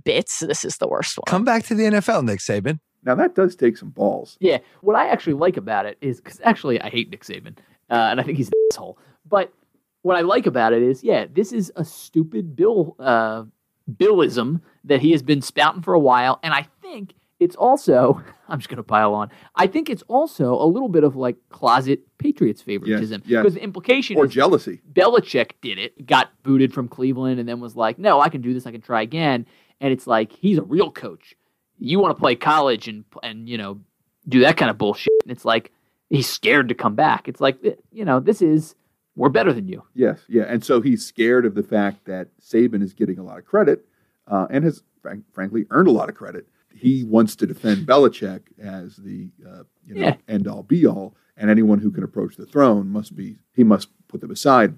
bits, 0.05 0.41
this 0.41 0.67
is 0.67 0.77
the 0.77 0.89
worst 0.89 1.17
one. 1.17 1.25
Come 1.27 1.45
back 1.45 1.65
to 1.65 1.75
the 1.75 1.85
NFL, 1.85 2.25
Nick 2.25 2.41
Saban. 2.41 2.79
Now, 3.05 3.15
that 3.17 3.35
does 3.35 3.55
take 3.55 3.77
some 3.77 3.91
balls. 3.91 4.37
Yeah. 4.41 4.59
What 4.81 4.97
I 4.97 5.09
actually 5.09 5.35
like 5.35 5.57
about 5.57 5.87
it 5.87 5.99
is 6.01 6.21
because 6.21 6.41
actually 6.43 6.81
I 6.81 6.89
hate 6.89 7.11
Nick 7.11 7.25
Saban, 7.25 7.57
uh, 7.91 7.95
and 8.11 8.21
I 8.21 8.23
think 8.23 8.39
he's 8.39 8.49
an 8.49 8.55
asshole. 8.73 8.99
But 9.29 9.53
what 10.03 10.17
I 10.17 10.21
like 10.21 10.47
about 10.47 10.73
it 10.73 10.83
is, 10.83 11.03
yeah, 11.03 11.27
this 11.31 11.53
is 11.53 11.73
a 11.77 11.85
stupid 11.85 12.57
Bill 12.57 12.97
uh, 12.99 13.45
Billism 13.91 14.61
that 14.85 15.01
he 15.01 15.13
has 15.13 15.23
been 15.23 15.43
spouting 15.43 15.83
for 15.83 15.95
a 15.95 15.99
while, 15.99 16.41
and 16.43 16.55
I 16.55 16.67
think 16.83 17.15
it's 17.41 17.57
also 17.57 18.23
I'm 18.49 18.59
just 18.59 18.69
going 18.69 18.77
to 18.77 18.83
pile 18.83 19.15
on. 19.15 19.31
I 19.55 19.67
think 19.67 19.89
it's 19.89 20.03
also 20.03 20.55
a 20.55 20.67
little 20.67 20.89
bit 20.89 21.05
of 21.05 21.17
like 21.17 21.37
closet 21.49 22.01
Patriots 22.19 22.63
favoritism 22.63 23.23
yes. 23.25 23.43
because 23.43 23.55
the 23.55 23.63
implication 23.63 24.17
Or 24.17 24.27
is 24.27 24.33
jealousy. 24.33 24.81
Belichick 24.93 25.53
did 25.63 25.79
it, 25.79 26.07
got 26.07 26.31
booted 26.43 26.73
from 26.73 26.89
Cleveland, 26.89 27.41
and 27.41 27.49
then 27.49 27.61
was 27.61 27.77
like, 27.77 27.99
"No, 27.99 28.21
I 28.21 28.29
can 28.29 28.41
do 28.41 28.55
this. 28.55 28.67
I 28.67 28.73
can 28.73 28.81
try 28.81 29.03
again." 29.03 29.47
And 29.81 29.93
it's 29.93 30.07
like 30.07 30.33
he's 30.33 30.59
a 30.59 30.63
real 30.63 30.91
coach. 30.91 31.35
You 31.85 31.99
want 32.01 32.17
to 32.17 32.21
play 32.21 32.35
college 32.37 32.89
and 32.89 33.05
and 33.23 33.49
you 33.49 33.59
know 33.59 33.81
do 34.29 34.41
that 34.41 34.57
kind 34.57 34.71
of 34.71 34.79
bullshit. 34.79 35.13
And 35.23 35.31
it's 35.33 35.45
like 35.45 35.71
he's 36.11 36.29
scared 36.29 36.69
to 36.69 36.75
come 36.75 36.95
back. 36.95 37.29
It's 37.29 37.41
like 37.41 37.59
you 37.93 38.05
know 38.05 38.21
this 38.21 38.41
is 38.43 38.75
we're 39.17 39.29
better 39.29 39.53
than 39.53 39.69
you. 39.69 39.83
Yes, 39.95 40.21
yeah. 40.29 40.43
And 40.49 40.65
so 40.65 40.81
he's 40.81 41.05
scared 41.07 41.47
of 41.47 41.55
the 41.55 41.63
fact 41.63 42.07
that 42.07 42.29
Saban 42.41 42.83
is 42.83 42.93
getting 42.95 43.19
a 43.19 43.23
lot 43.23 43.39
of 43.39 43.45
credit 43.45 43.85
uh, 44.27 44.47
and 44.51 44.65
has, 44.65 44.83
frank, 45.03 45.23
frankly, 45.33 45.67
earned 45.71 45.87
a 45.87 45.93
lot 45.93 46.09
of 46.09 46.17
credit. 46.17 46.49
He 46.75 47.05
wants 47.05 47.37
to 47.37 47.47
defend 47.47 47.87
Belichick 47.87 48.41
as 48.61 48.97
the 48.97 49.31
uh, 49.49 49.63
you 49.87 49.95
know 49.95 50.01
Yeah. 50.01 50.17
end 50.27 50.49
all 50.49 50.63
be 50.65 50.87
all, 50.87 51.15
and 51.37 51.49
anyone 51.51 51.79
who 51.79 51.91
can 51.93 52.03
approach 52.03 52.37
the 52.37 52.47
throne 52.47 52.89
must 52.89 53.15
be 53.15 53.37
he 53.55 53.63
must 53.63 53.89
put 54.09 54.21
them 54.21 54.31
aside 54.33 54.77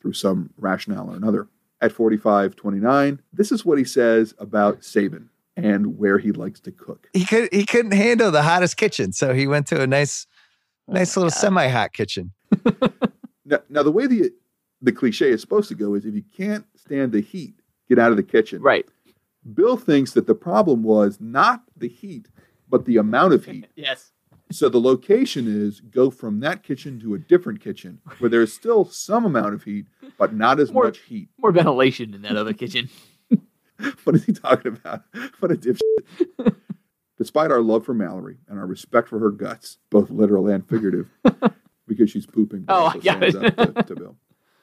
through 0.00 0.12
some 0.12 0.50
rationale 0.56 1.10
or 1.10 1.16
another. 1.16 1.48
At 1.80 1.90
45 1.90 2.54
29, 2.54 3.20
this 3.32 3.50
is 3.50 3.64
what 3.64 3.78
he 3.78 3.84
says 3.84 4.34
about 4.38 4.80
Saban 4.82 5.28
and 5.56 5.98
where 5.98 6.18
he 6.18 6.32
likes 6.32 6.60
to 6.60 6.72
cook. 6.72 7.08
He 7.12 7.24
could 7.24 7.48
he 7.52 7.64
couldn't 7.66 7.92
handle 7.92 8.30
the 8.30 8.42
hottest 8.42 8.76
kitchen, 8.76 9.12
so 9.12 9.34
he 9.34 9.46
went 9.46 9.66
to 9.68 9.80
a 9.82 9.86
nice, 9.86 10.26
oh 10.88 10.94
nice 10.94 11.16
little 11.16 11.30
semi-hot 11.30 11.92
kitchen. 11.92 12.32
Now, 13.44 13.58
now, 13.68 13.82
the 13.82 13.90
way 13.90 14.06
the 14.06 14.30
the 14.80 14.92
cliche 14.92 15.30
is 15.30 15.40
supposed 15.40 15.68
to 15.68 15.74
go 15.74 15.94
is 15.94 16.06
if 16.06 16.14
you 16.14 16.22
can't 16.36 16.64
stand 16.76 17.12
the 17.12 17.20
heat, 17.20 17.54
get 17.88 17.98
out 17.98 18.10
of 18.12 18.16
the 18.16 18.22
kitchen. 18.22 18.62
Right. 18.62 18.86
Bill 19.52 19.76
thinks 19.76 20.12
that 20.12 20.26
the 20.28 20.34
problem 20.34 20.84
was 20.84 21.18
not 21.20 21.62
the 21.76 21.88
heat, 21.88 22.28
but 22.68 22.84
the 22.84 22.96
amount 22.98 23.34
of 23.34 23.44
heat. 23.44 23.66
Yes. 23.74 24.12
So 24.52 24.68
the 24.68 24.80
location 24.80 25.46
is 25.48 25.80
go 25.80 26.10
from 26.10 26.40
that 26.40 26.62
kitchen 26.62 27.00
to 27.00 27.14
a 27.14 27.18
different 27.18 27.60
kitchen 27.60 28.00
where 28.18 28.28
there's 28.30 28.52
still 28.52 28.84
some 28.84 29.24
amount 29.24 29.54
of 29.54 29.64
heat, 29.64 29.86
but 30.18 30.34
not 30.34 30.60
as 30.60 30.70
More- 30.70 30.84
much 30.84 30.98
heat. 30.98 31.28
More 31.38 31.52
ventilation 31.52 32.14
in 32.14 32.22
that 32.22 32.36
other 32.36 32.52
kitchen. 32.52 32.88
What 34.04 34.16
is 34.16 34.24
he 34.24 34.32
talking 34.32 34.76
about? 34.76 35.02
What 35.40 35.50
a 35.50 35.56
dipshit. 35.56 35.80
Despite 37.18 37.50
our 37.50 37.60
love 37.60 37.84
for 37.84 37.94
Mallory 37.94 38.38
and 38.48 38.58
our 38.58 38.66
respect 38.66 39.08
for 39.08 39.18
her 39.18 39.30
guts, 39.30 39.78
both 39.90 40.10
literal 40.10 40.48
and 40.48 40.68
figurative, 40.68 41.10
because 41.86 42.10
she's 42.10 42.26
pooping. 42.26 42.64
Oh, 42.68 42.84
also 42.84 42.98
I 42.98 43.02
got 43.02 43.22
it. 43.22 43.32
to, 43.32 43.82
to 43.82 43.94
Bill. 43.94 44.16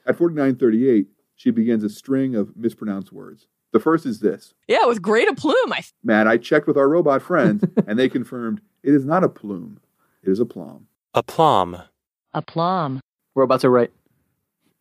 At 0.06 0.18
4938, 0.18 1.08
she 1.36 1.52
begins 1.52 1.84
a 1.84 1.90
string 1.90 2.36
of 2.36 2.58
mispronounced 2.58 3.14
words. 3.14 3.48
The 3.72 3.80
first 3.80 4.06
is 4.06 4.20
this 4.20 4.54
yeah, 4.68 4.86
with 4.86 5.02
great 5.02 5.30
aplomb. 5.30 5.72
I 5.72 5.84
Matt, 6.04 6.28
I 6.28 6.38
checked 6.38 6.68
with 6.68 6.78
our 6.78 6.90
robot 6.90 7.22
friends, 7.22 7.64
and 7.88 8.00
they 8.00 8.10
confirmed 8.10 8.62
it 8.84 8.94
is 8.94 9.06
not 9.06 9.24
a 9.24 9.30
plume, 9.30 9.80
it 10.24 10.30
is 10.30 10.40
a 10.40 10.46
plum. 10.46 10.88
A 11.14 11.24
plum. 11.24 11.76
A 11.76 11.90
Aplomb. 12.38 13.00
Robots 13.36 13.66
are 13.66 13.72
right. 13.72 13.92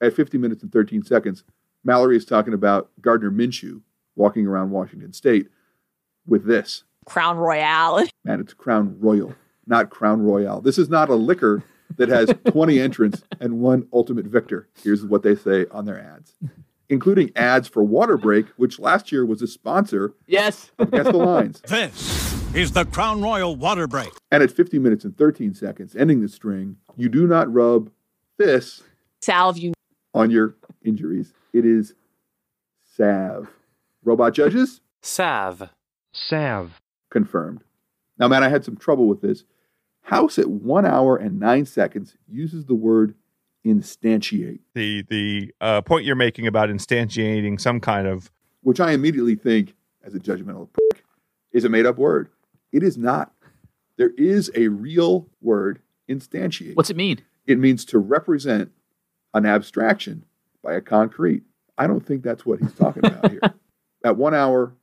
At 0.02 0.14
50 0.14 0.36
minutes 0.36 0.62
and 0.62 0.70
13 0.70 1.02
seconds, 1.02 1.44
Mallory 1.82 2.16
is 2.16 2.24
talking 2.24 2.52
about 2.52 2.90
Gardner 3.00 3.30
Minshew 3.30 3.80
walking 4.18 4.46
around 4.46 4.70
Washington 4.70 5.12
State 5.14 5.48
with 6.26 6.44
this. 6.44 6.84
Crown 7.06 7.38
Royale. 7.38 8.04
Man, 8.24 8.40
it's 8.40 8.52
Crown 8.52 8.96
Royal, 9.00 9.34
not 9.66 9.88
Crown 9.88 10.20
Royale. 10.22 10.60
This 10.60 10.76
is 10.76 10.90
not 10.90 11.08
a 11.08 11.14
liquor 11.14 11.62
that 11.96 12.10
has 12.10 12.30
20 12.52 12.78
entrants 12.78 13.22
and 13.40 13.60
one 13.60 13.88
ultimate 13.94 14.26
victor. 14.26 14.68
Here's 14.82 15.04
what 15.06 15.22
they 15.22 15.34
say 15.34 15.64
on 15.70 15.86
their 15.86 15.98
ads, 15.98 16.34
including 16.90 17.30
ads 17.34 17.66
for 17.68 17.82
Water 17.82 18.18
Break, 18.18 18.46
which 18.58 18.78
last 18.78 19.10
year 19.10 19.24
was 19.24 19.40
a 19.40 19.46
sponsor 19.46 20.12
Yes. 20.26 20.70
of 20.78 20.90
Guess 20.90 21.06
the 21.06 21.12
Lines. 21.16 21.62
This 22.50 22.64
is 22.66 22.72
the 22.72 22.86
Crown 22.86 23.20
Royal 23.22 23.54
Water 23.56 23.86
Break. 23.86 24.08
And 24.30 24.42
at 24.42 24.50
50 24.50 24.78
minutes 24.78 25.04
and 25.04 25.16
13 25.16 25.54
seconds, 25.54 25.94
ending 25.94 26.22
the 26.22 26.28
string, 26.28 26.76
you 26.96 27.08
do 27.10 27.26
not 27.26 27.52
rub 27.52 27.90
this 28.38 28.82
Salve 29.20 29.58
you. 29.58 29.74
on 30.14 30.30
your 30.30 30.56
injuries. 30.82 31.34
It 31.52 31.66
is 31.66 31.92
salve. 32.96 33.48
Robot 34.04 34.34
judges? 34.34 34.80
Salve. 35.02 35.70
Salve. 36.12 36.80
Confirmed. 37.10 37.62
Now, 38.18 38.28
man, 38.28 38.42
I 38.42 38.48
had 38.48 38.64
some 38.64 38.76
trouble 38.76 39.06
with 39.06 39.20
this. 39.20 39.44
House 40.02 40.38
at 40.38 40.48
one 40.48 40.86
hour 40.86 41.16
and 41.16 41.38
nine 41.38 41.66
seconds 41.66 42.16
uses 42.26 42.64
the 42.64 42.74
word 42.74 43.14
instantiate, 43.66 44.60
the 44.74 45.02
the 45.02 45.52
uh, 45.60 45.82
point 45.82 46.04
you're 46.06 46.16
making 46.16 46.46
about 46.46 46.70
instantiating 46.70 47.60
some 47.60 47.80
kind 47.80 48.06
of 48.06 48.30
which 48.62 48.80
I 48.80 48.92
immediately 48.92 49.34
think, 49.34 49.74
as 50.02 50.14
a 50.14 50.18
judgmental 50.18 50.68
prick, 50.72 51.04
is 51.52 51.64
a 51.64 51.68
made 51.68 51.86
up 51.86 51.98
word. 51.98 52.28
It 52.72 52.82
is 52.82 52.96
not. 52.96 53.32
There 53.96 54.12
is 54.16 54.50
a 54.54 54.68
real 54.68 55.28
word, 55.40 55.80
instantiate. 56.08 56.76
What's 56.76 56.90
it 56.90 56.96
mean? 56.96 57.20
It 57.46 57.58
means 57.58 57.84
to 57.86 57.98
represent 57.98 58.70
an 59.34 59.46
abstraction 59.46 60.24
by 60.62 60.74
a 60.74 60.80
concrete. 60.80 61.42
I 61.76 61.86
don't 61.86 62.04
think 62.04 62.22
that's 62.22 62.44
what 62.44 62.60
he's 62.60 62.74
talking 62.74 63.04
about 63.04 63.30
here. 63.30 63.40
At 64.04 64.16
one 64.16 64.34
hour, 64.34 64.74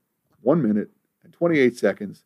one 0.42 0.62
minute, 0.62 0.90
and 1.24 1.32
28 1.34 1.78
seconds, 1.78 2.24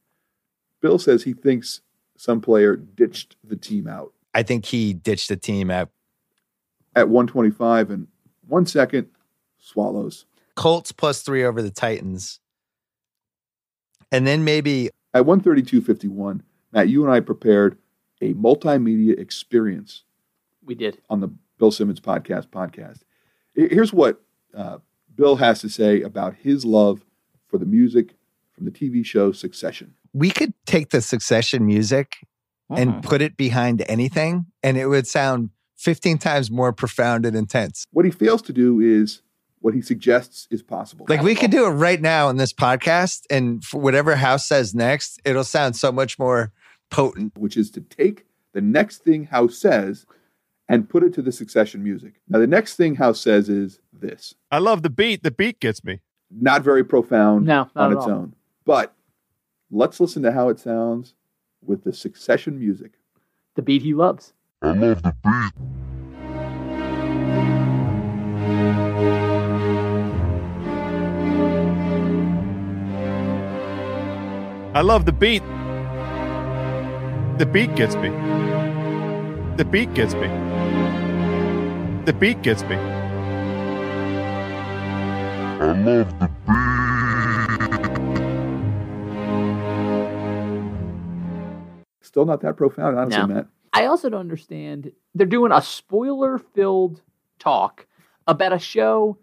Bill 0.81 0.97
says 0.99 1.23
he 1.23 1.33
thinks 1.33 1.81
some 2.17 2.41
player 2.41 2.75
ditched 2.75 3.35
the 3.43 3.55
team 3.55 3.87
out. 3.87 4.13
I 4.33 4.43
think 4.43 4.65
he 4.65 4.93
ditched 4.93 5.29
the 5.29 5.37
team 5.37 5.71
at 5.71 5.89
At 6.95 7.09
125 7.09 7.91
and 7.91 8.07
one 8.47 8.65
second, 8.65 9.07
swallows. 9.59 10.25
Colts 10.55 10.91
plus 10.91 11.21
three 11.21 11.43
over 11.43 11.61
the 11.61 11.71
Titans. 11.71 12.39
And 14.11 14.25
then 14.25 14.43
maybe 14.43 14.89
At 15.13 15.23
132.51, 15.25 16.41
Matt, 16.71 16.89
you 16.89 17.03
and 17.03 17.11
I 17.13 17.19
prepared 17.19 17.77
a 18.21 18.33
multimedia 18.33 19.17
experience 19.17 20.03
We 20.63 20.75
did. 20.75 20.99
on 21.09 21.21
the 21.21 21.29
Bill 21.57 21.71
Simmons 21.71 21.99
podcast 21.99 22.47
podcast. 22.47 22.99
Here's 23.53 23.93
what 23.93 24.21
uh, 24.53 24.79
Bill 25.19 25.35
has 25.35 25.59
to 25.59 25.69
say 25.69 26.01
about 26.01 26.33
his 26.35 26.63
love 26.63 27.03
for 27.45 27.57
the 27.57 27.65
music 27.65 28.15
from 28.53 28.63
the 28.63 28.71
TV 28.71 29.05
show 29.05 29.33
Succession. 29.33 29.95
we 30.13 30.31
could 30.31 30.53
take 30.65 30.91
the 30.91 31.01
succession 31.01 31.65
music 31.65 32.25
and 32.69 32.89
uh-huh. 32.89 33.01
put 33.01 33.21
it 33.21 33.35
behind 33.35 33.83
anything, 33.89 34.45
and 34.63 34.77
it 34.77 34.87
would 34.87 35.07
sound 35.07 35.49
15 35.75 36.19
times 36.19 36.49
more 36.49 36.71
profound 36.71 37.25
and 37.25 37.35
intense. 37.35 37.85
What 37.91 38.05
he 38.05 38.11
fails 38.11 38.41
to 38.43 38.53
do 38.53 38.79
is 38.79 39.21
what 39.59 39.73
he 39.73 39.81
suggests 39.81 40.47
is 40.51 40.63
possible. 40.63 41.05
Like 41.09 41.21
we 41.21 41.35
could 41.35 41.51
do 41.51 41.65
it 41.65 41.71
right 41.71 41.99
now 41.99 42.29
in 42.29 42.37
this 42.37 42.53
podcast, 42.53 43.23
and 43.29 43.61
for 43.61 43.81
whatever 43.81 44.15
House 44.15 44.47
says 44.47 44.73
next, 44.73 45.19
it'll 45.25 45.43
sound 45.43 45.75
so 45.75 45.91
much 45.91 46.17
more 46.17 46.53
potent. 46.89 47.37
which 47.37 47.57
is 47.57 47.69
to 47.71 47.81
take 47.81 48.25
the 48.53 48.61
next 48.61 48.99
thing 48.99 49.25
House 49.25 49.57
says 49.57 50.05
and 50.69 50.87
put 50.87 51.03
it 51.03 51.13
to 51.15 51.21
the 51.21 51.31
Succession 51.31 51.83
music. 51.83 52.13
Now, 52.29 52.39
the 52.39 52.47
next 52.47 52.75
thing 52.75 52.95
House 52.95 53.19
says 53.19 53.49
is 53.49 53.79
this. 53.91 54.35
I 54.51 54.59
love 54.59 54.83
the 54.83 54.89
beat. 54.89 55.23
The 55.23 55.31
beat 55.31 55.59
gets 55.59 55.83
me. 55.83 55.99
not 56.31 56.61
very 56.63 56.83
profound 56.85 57.45
No, 57.45 57.69
not 57.75 57.85
on 57.91 57.91
its 57.97 58.03
all. 58.05 58.11
own. 58.11 58.35
But 58.65 58.93
let's 59.71 59.99
listen 59.99 60.21
to 60.23 60.31
how 60.31 60.49
it 60.49 60.59
sounds 60.59 61.15
with 61.65 61.83
the 61.83 61.91
succession 61.91 62.59
music. 62.59 62.91
The 63.55 63.61
beat 63.63 63.81
he 63.81 63.93
loves. 63.93 64.33
I 64.61 64.71
love 64.73 65.01
the 65.01 65.15
beat. 65.23 65.53
I 74.75 74.81
love 74.81 75.05
the 75.05 75.11
beat. 75.11 75.41
The 77.39 77.45
beat 77.45 77.75
gets 77.75 77.95
me. 77.95 78.09
The 79.57 79.65
beat 79.65 79.93
gets 79.93 80.13
me. 80.13 80.27
The 82.09 82.13
beat 82.13 82.41
gets 82.41 82.63
me. 82.63 82.75
I 82.75 82.79
love 85.73 86.19
the 86.19 86.27
beat. 86.47 86.55
Still 92.01 92.25
not 92.25 92.41
that 92.41 92.57
profound, 92.57 92.97
honestly, 92.97 93.21
No. 93.21 93.27
Matt. 93.27 93.45
I 93.73 93.85
also 93.85 94.09
don't 94.09 94.21
understand. 94.21 94.91
They're 95.13 95.27
doing 95.27 95.51
a 95.51 95.61
spoiler 95.61 96.39
filled 96.39 97.03
talk 97.37 97.85
about 98.25 98.53
a 98.53 98.59
show 98.59 99.19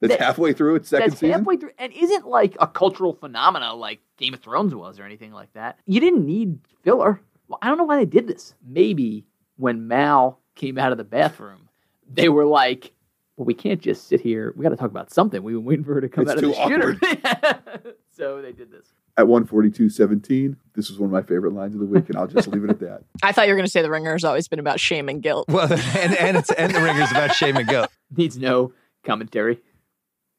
That's 0.00 0.16
That- 0.16 0.24
halfway 0.24 0.54
through 0.54 0.76
its 0.76 0.88
second 0.88 1.10
that's 1.10 1.20
season. 1.20 1.40
halfway 1.40 1.58
through 1.58 1.72
and 1.78 1.92
isn't 1.92 2.26
like 2.26 2.56
a 2.58 2.66
cultural 2.66 3.12
phenomena 3.12 3.74
like 3.74 4.00
Game 4.16 4.32
of 4.32 4.40
Thrones 4.40 4.74
was 4.74 4.98
or 4.98 5.04
anything 5.04 5.30
like 5.30 5.52
that. 5.52 5.78
You 5.84 6.00
didn't 6.00 6.24
need 6.24 6.58
filler. 6.82 7.20
Well, 7.48 7.58
I 7.60 7.68
don't 7.68 7.76
know 7.76 7.84
why 7.84 7.98
they 7.98 8.06
did 8.06 8.26
this. 8.26 8.54
Maybe 8.66 9.26
when 9.58 9.86
Mal 9.88 10.40
came 10.54 10.78
out 10.78 10.90
of 10.92 10.96
the 10.96 11.04
bathroom, 11.04 11.68
they 12.12 12.28
were 12.28 12.46
like, 12.46 12.92
"Well, 13.36 13.46
we 13.46 13.54
can't 13.54 13.80
just 13.80 14.08
sit 14.08 14.20
here. 14.20 14.52
We 14.56 14.62
got 14.62 14.70
to 14.70 14.76
talk 14.76 14.90
about 14.90 15.12
something. 15.12 15.42
We've 15.42 15.56
been 15.56 15.64
waiting 15.64 15.84
for 15.84 15.94
her 15.94 16.00
to 16.00 16.08
come 16.08 16.22
It's 16.22 16.32
out 16.32 16.38
of 16.38 16.42
too 16.42 16.50
the 16.50 16.54
shitter." 16.54 17.94
so 18.16 18.42
they 18.42 18.52
did 18.52 18.70
this. 18.70 18.86
At 19.16 19.26
142.17, 19.26 20.56
this 20.74 20.88
was 20.88 20.98
one 20.98 21.08
of 21.08 21.12
my 21.12 21.20
favorite 21.22 21.52
lines 21.52 21.74
of 21.74 21.80
the 21.80 21.86
week, 21.86 22.08
and 22.08 22.16
I'll 22.16 22.28
just 22.28 22.48
leave 22.48 22.64
it 22.64 22.70
at 22.70 22.78
that. 22.80 23.02
I 23.22 23.32
thought 23.32 23.48
you 23.48 23.52
were 23.52 23.56
going 23.56 23.66
to 23.66 23.70
say 23.70 23.82
the 23.82 23.90
ringer 23.90 24.12
has 24.12 24.24
always 24.24 24.48
been 24.48 24.60
about 24.60 24.80
shame 24.80 25.08
and 25.08 25.20
guilt. 25.20 25.46
Well, 25.48 25.70
and 25.70 26.16
and 26.16 26.36
it's 26.36 26.50
and 26.52 26.74
the 26.74 26.80
ringer's 26.80 27.10
about 27.10 27.34
shame 27.34 27.56
and 27.56 27.68
guilt. 27.68 27.90
Needs 28.16 28.38
no 28.38 28.72
commentary. 29.04 29.60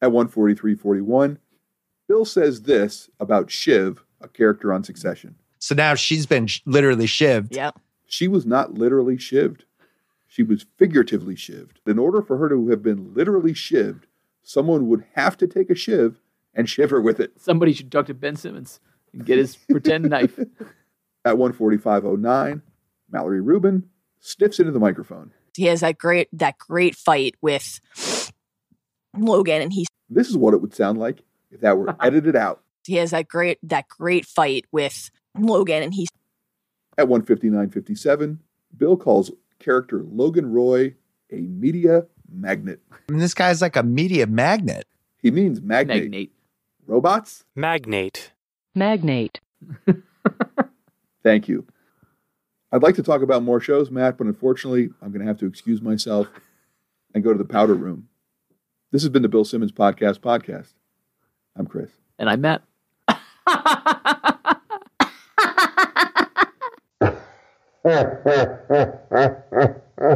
At 0.01 0.09
143.41, 0.09 1.37
Bill 2.07 2.25
says 2.25 2.63
this 2.63 3.09
about 3.19 3.51
Shiv, 3.51 4.03
a 4.19 4.27
character 4.27 4.73
on 4.73 4.83
Succession. 4.83 5.35
So 5.59 5.75
now 5.75 5.93
she's 5.93 6.25
been 6.25 6.47
sh- 6.47 6.61
literally 6.65 7.05
shivved. 7.05 7.55
Yep. 7.55 7.77
She 8.07 8.27
was 8.27 8.45
not 8.47 8.73
literally 8.73 9.15
shivved. 9.17 9.61
She 10.31 10.43
was 10.43 10.65
figuratively 10.77 11.35
shivved. 11.35 11.85
In 11.85 11.99
order 11.99 12.21
for 12.21 12.37
her 12.37 12.47
to 12.47 12.69
have 12.69 12.81
been 12.81 13.13
literally 13.13 13.51
shivved, 13.51 14.03
someone 14.41 14.87
would 14.87 15.03
have 15.15 15.35
to 15.35 15.45
take 15.45 15.69
a 15.69 15.75
shiv 15.75 16.21
and 16.53 16.69
shiv 16.69 16.89
her 16.91 17.01
with 17.01 17.19
it. 17.19 17.33
Somebody 17.35 17.73
should 17.73 17.91
talk 17.91 18.05
to 18.05 18.13
Ben 18.13 18.37
Simmons 18.37 18.79
and 19.11 19.25
get 19.25 19.39
his 19.39 19.57
pretend 19.57 20.05
knife. 20.09 20.39
At 21.25 21.35
145.09, 21.35 22.61
Mallory 23.11 23.41
Rubin 23.41 23.89
sniffs 24.21 24.57
into 24.61 24.71
the 24.71 24.79
microphone. 24.79 25.31
He 25.53 25.65
has 25.65 25.81
that 25.81 25.97
great 25.97 26.29
that 26.31 26.57
great 26.57 26.95
fight 26.95 27.35
with 27.41 27.81
Logan, 29.17 29.61
and 29.61 29.73
he 29.73 29.85
This 30.09 30.29
is 30.29 30.37
what 30.37 30.53
it 30.53 30.61
would 30.61 30.73
sound 30.73 30.97
like 30.97 31.23
if 31.51 31.59
that 31.59 31.77
were 31.77 31.93
edited 32.01 32.37
out. 32.37 32.61
he 32.87 32.95
has 32.95 33.11
that 33.11 33.27
great 33.27 33.59
that 33.63 33.89
great 33.89 34.25
fight 34.25 34.63
with 34.71 35.11
Logan, 35.37 35.83
and 35.83 35.93
he 35.93 36.07
At 36.97 37.07
159.57, 37.07 38.37
Bill 38.77 38.95
calls 38.95 39.29
character 39.61 40.03
Logan 40.03 40.51
Roy 40.51 40.95
a 41.31 41.41
media 41.41 42.05
magnet. 42.31 42.81
I 42.91 43.11
mean, 43.11 43.19
this 43.19 43.33
guy's 43.33 43.61
like 43.61 43.75
a 43.75 43.83
media 43.83 44.27
magnet. 44.27 44.85
He 45.21 45.31
means 45.31 45.61
magnate. 45.61 46.03
Magnate. 46.03 46.31
Robots? 46.85 47.45
Magnate. 47.55 48.31
Magnate. 48.75 49.39
Thank 51.23 51.47
you. 51.47 51.65
I'd 52.71 52.83
like 52.83 52.95
to 52.95 53.03
talk 53.03 53.21
about 53.21 53.43
more 53.43 53.59
shows, 53.59 53.91
Matt, 53.91 54.17
but 54.17 54.27
unfortunately, 54.27 54.89
I'm 55.01 55.11
going 55.11 55.21
to 55.21 55.27
have 55.27 55.37
to 55.39 55.45
excuse 55.45 55.81
myself 55.81 56.27
and 57.13 57.23
go 57.23 57.31
to 57.31 57.37
the 57.37 57.45
powder 57.45 57.75
room. 57.75 58.07
This 58.91 59.03
has 59.03 59.09
been 59.09 59.21
the 59.21 59.29
Bill 59.29 59.45
Simmons 59.45 59.71
Podcast 59.71 60.19
Podcast. 60.19 60.73
I'm 61.55 61.65
Chris. 61.65 61.91
And 62.17 62.29
I'm 62.29 62.41
met. 62.41 62.61
Ha 67.83 67.97
ha 68.25 68.37
ha 68.69 68.81
ha 69.09 69.23
ha 69.51 69.65
ha. 70.01 70.11